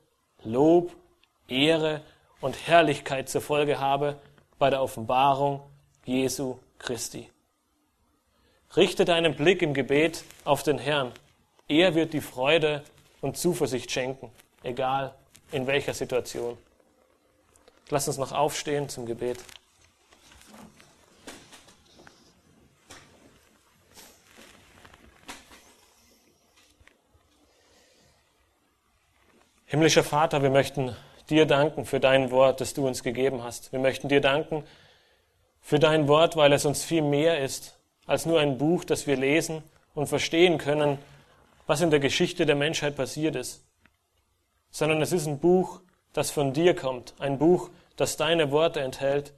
Lob, 0.44 0.92
Ehre 1.48 2.00
und 2.40 2.66
Herrlichkeit 2.66 3.28
zur 3.28 3.42
Folge 3.42 3.78
habe 3.78 4.16
bei 4.58 4.70
der 4.70 4.82
Offenbarung 4.82 5.62
Jesu 6.04 6.58
Christi. 6.82 7.30
Richte 8.76 9.04
deinen 9.04 9.34
Blick 9.36 9.62
im 9.62 9.74
Gebet 9.74 10.24
auf 10.44 10.62
den 10.62 10.78
Herrn. 10.78 11.12
Er 11.68 11.94
wird 11.94 12.12
die 12.12 12.20
Freude 12.20 12.82
und 13.20 13.36
Zuversicht 13.36 13.90
schenken, 13.90 14.30
egal 14.62 15.14
in 15.52 15.66
welcher 15.66 15.94
Situation. 15.94 16.58
Lass 17.88 18.08
uns 18.08 18.18
noch 18.18 18.32
aufstehen 18.32 18.88
zum 18.88 19.06
Gebet. 19.06 19.38
Himmlischer 29.66 30.04
Vater, 30.04 30.42
wir 30.42 30.50
möchten 30.50 30.94
dir 31.30 31.46
danken 31.46 31.86
für 31.86 32.00
dein 32.00 32.30
Wort, 32.30 32.60
das 32.60 32.74
du 32.74 32.86
uns 32.86 33.02
gegeben 33.02 33.42
hast. 33.42 33.72
Wir 33.72 33.78
möchten 33.78 34.08
dir 34.08 34.20
danken 34.20 34.64
für 35.62 35.78
dein 35.78 36.08
Wort, 36.08 36.36
weil 36.36 36.52
es 36.52 36.66
uns 36.66 36.84
viel 36.84 37.02
mehr 37.02 37.40
ist 37.40 37.78
als 38.06 38.26
nur 38.26 38.40
ein 38.40 38.58
Buch, 38.58 38.84
das 38.84 39.06
wir 39.06 39.16
lesen 39.16 39.62
und 39.94 40.08
verstehen 40.08 40.58
können, 40.58 40.98
was 41.66 41.80
in 41.80 41.90
der 41.90 42.00
Geschichte 42.00 42.44
der 42.44 42.56
Menschheit 42.56 42.96
passiert 42.96 43.36
ist, 43.36 43.64
sondern 44.70 45.00
es 45.00 45.12
ist 45.12 45.26
ein 45.26 45.38
Buch, 45.38 45.80
das 46.12 46.30
von 46.30 46.52
dir 46.52 46.74
kommt, 46.74 47.14
ein 47.20 47.38
Buch, 47.38 47.70
das 47.96 48.16
deine 48.16 48.50
Worte 48.50 48.80
enthält 48.80 49.32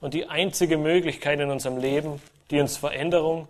und 0.00 0.14
die 0.14 0.26
einzige 0.26 0.78
Möglichkeit 0.78 1.40
in 1.40 1.50
unserem 1.50 1.78
Leben, 1.78 2.22
die 2.50 2.60
uns 2.60 2.76
Veränderung 2.76 3.48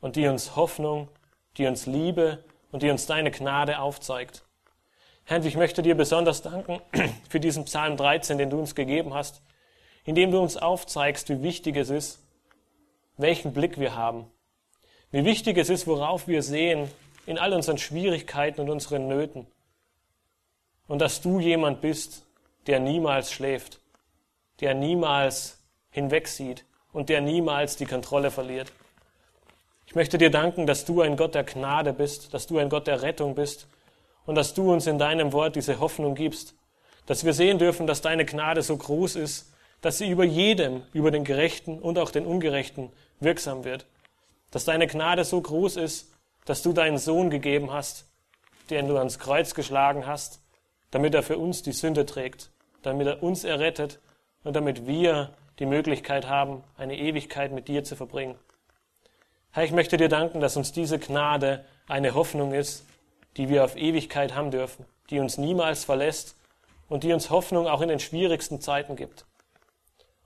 und 0.00 0.16
die 0.16 0.28
uns 0.28 0.56
Hoffnung, 0.56 1.08
die 1.56 1.66
uns 1.66 1.86
Liebe 1.86 2.44
und 2.70 2.82
die 2.82 2.90
uns 2.90 3.06
deine 3.06 3.30
Gnade 3.30 3.80
aufzeigt. 3.80 4.44
Herr, 5.24 5.44
ich 5.44 5.56
möchte 5.56 5.82
dir 5.82 5.96
besonders 5.96 6.40
danken 6.40 6.80
für 7.28 7.40
diesen 7.40 7.64
Psalm 7.64 7.96
13, 7.96 8.38
den 8.38 8.50
du 8.50 8.58
uns 8.58 8.74
gegeben 8.74 9.12
hast, 9.12 9.42
indem 10.08 10.30
du 10.30 10.40
uns 10.40 10.56
aufzeigst, 10.56 11.28
wie 11.28 11.42
wichtig 11.42 11.76
es 11.76 11.90
ist, 11.90 12.20
welchen 13.18 13.52
Blick 13.52 13.78
wir 13.78 13.94
haben, 13.94 14.24
wie 15.10 15.26
wichtig 15.26 15.58
es 15.58 15.68
ist, 15.68 15.86
worauf 15.86 16.26
wir 16.26 16.42
sehen 16.42 16.90
in 17.26 17.36
all 17.36 17.52
unseren 17.52 17.76
Schwierigkeiten 17.76 18.62
und 18.62 18.70
unseren 18.70 19.06
Nöten. 19.06 19.46
Und 20.86 21.00
dass 21.00 21.20
du 21.20 21.40
jemand 21.40 21.82
bist, 21.82 22.24
der 22.66 22.80
niemals 22.80 23.30
schläft, 23.30 23.80
der 24.60 24.72
niemals 24.72 25.62
hinwegsieht 25.90 26.64
und 26.90 27.10
der 27.10 27.20
niemals 27.20 27.76
die 27.76 27.84
Kontrolle 27.84 28.30
verliert. 28.30 28.72
Ich 29.86 29.94
möchte 29.94 30.16
dir 30.16 30.30
danken, 30.30 30.66
dass 30.66 30.86
du 30.86 31.02
ein 31.02 31.18
Gott 31.18 31.34
der 31.34 31.44
Gnade 31.44 31.92
bist, 31.92 32.32
dass 32.32 32.46
du 32.46 32.56
ein 32.56 32.70
Gott 32.70 32.86
der 32.86 33.02
Rettung 33.02 33.34
bist 33.34 33.68
und 34.24 34.36
dass 34.36 34.54
du 34.54 34.72
uns 34.72 34.86
in 34.86 34.98
deinem 34.98 35.34
Wort 35.34 35.54
diese 35.54 35.80
Hoffnung 35.80 36.14
gibst, 36.14 36.54
dass 37.04 37.26
wir 37.26 37.34
sehen 37.34 37.58
dürfen, 37.58 37.86
dass 37.86 38.00
deine 38.00 38.24
Gnade 38.24 38.62
so 38.62 38.74
groß 38.74 39.16
ist, 39.16 39.52
dass 39.80 39.98
sie 39.98 40.10
über 40.10 40.24
jedem, 40.24 40.82
über 40.92 41.10
den 41.10 41.24
Gerechten 41.24 41.78
und 41.78 41.98
auch 41.98 42.10
den 42.10 42.26
Ungerechten 42.26 42.90
wirksam 43.20 43.64
wird, 43.64 43.86
dass 44.50 44.64
deine 44.64 44.86
Gnade 44.86 45.24
so 45.24 45.40
groß 45.40 45.76
ist, 45.76 46.12
dass 46.44 46.62
du 46.62 46.72
deinen 46.72 46.98
Sohn 46.98 47.30
gegeben 47.30 47.72
hast, 47.72 48.06
den 48.70 48.88
du 48.88 48.96
ans 48.96 49.18
Kreuz 49.18 49.54
geschlagen 49.54 50.06
hast, 50.06 50.40
damit 50.90 51.14
er 51.14 51.22
für 51.22 51.38
uns 51.38 51.62
die 51.62 51.72
Sünde 51.72 52.06
trägt, 52.06 52.50
damit 52.82 53.06
er 53.06 53.22
uns 53.22 53.44
errettet 53.44 54.00
und 54.44 54.56
damit 54.56 54.86
wir 54.86 55.34
die 55.58 55.66
Möglichkeit 55.66 56.26
haben, 56.26 56.62
eine 56.76 56.96
Ewigkeit 56.96 57.52
mit 57.52 57.68
dir 57.68 57.84
zu 57.84 57.96
verbringen. 57.96 58.36
Herr, 59.50 59.64
ich 59.64 59.72
möchte 59.72 59.96
dir 59.96 60.08
danken, 60.08 60.40
dass 60.40 60.56
uns 60.56 60.72
diese 60.72 60.98
Gnade 60.98 61.64
eine 61.86 62.14
Hoffnung 62.14 62.52
ist, 62.52 62.84
die 63.36 63.48
wir 63.48 63.64
auf 63.64 63.76
Ewigkeit 63.76 64.34
haben 64.34 64.50
dürfen, 64.50 64.84
die 65.10 65.20
uns 65.20 65.38
niemals 65.38 65.84
verlässt 65.84 66.36
und 66.88 67.04
die 67.04 67.12
uns 67.12 67.30
Hoffnung 67.30 67.66
auch 67.66 67.80
in 67.80 67.88
den 67.88 68.00
schwierigsten 68.00 68.60
Zeiten 68.60 68.96
gibt. 68.96 69.26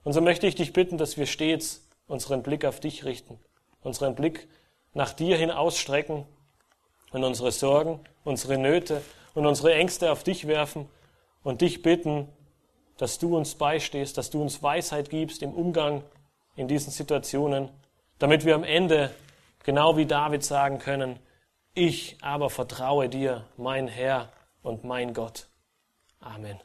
Und 0.04 0.12
so 0.12 0.20
möchte 0.20 0.46
ich 0.46 0.54
dich 0.54 0.72
bitten, 0.72 0.98
dass 0.98 1.16
wir 1.16 1.26
stets 1.26 1.88
unseren 2.06 2.42
Blick 2.42 2.64
auf 2.64 2.80
dich 2.80 3.04
richten, 3.04 3.38
unseren 3.82 4.14
Blick 4.14 4.48
nach 4.94 5.12
dir 5.12 5.36
hin 5.36 5.50
ausstrecken 5.50 6.26
und 7.12 7.24
unsere 7.24 7.52
Sorgen, 7.52 8.00
unsere 8.24 8.58
Nöte 8.58 9.02
und 9.34 9.46
unsere 9.46 9.74
Ängste 9.74 10.10
auf 10.10 10.24
dich 10.24 10.46
werfen 10.46 10.88
und 11.42 11.60
dich 11.60 11.82
bitten, 11.82 12.28
dass 12.96 13.18
du 13.18 13.36
uns 13.36 13.54
beistehst, 13.54 14.18
dass 14.18 14.30
du 14.30 14.42
uns 14.42 14.62
Weisheit 14.62 15.10
gibst 15.10 15.42
im 15.42 15.52
Umgang 15.52 16.02
in 16.56 16.68
diesen 16.68 16.90
Situationen, 16.90 17.68
damit 18.18 18.44
wir 18.44 18.54
am 18.54 18.64
Ende, 18.64 19.10
genau 19.64 19.96
wie 19.96 20.06
David 20.06 20.44
sagen 20.44 20.78
können, 20.78 21.18
ich 21.74 22.18
aber 22.20 22.50
vertraue 22.50 23.08
dir, 23.08 23.46
mein 23.56 23.88
Herr 23.88 24.30
und 24.62 24.84
mein 24.84 25.14
Gott. 25.14 25.48
Amen. 26.20 26.60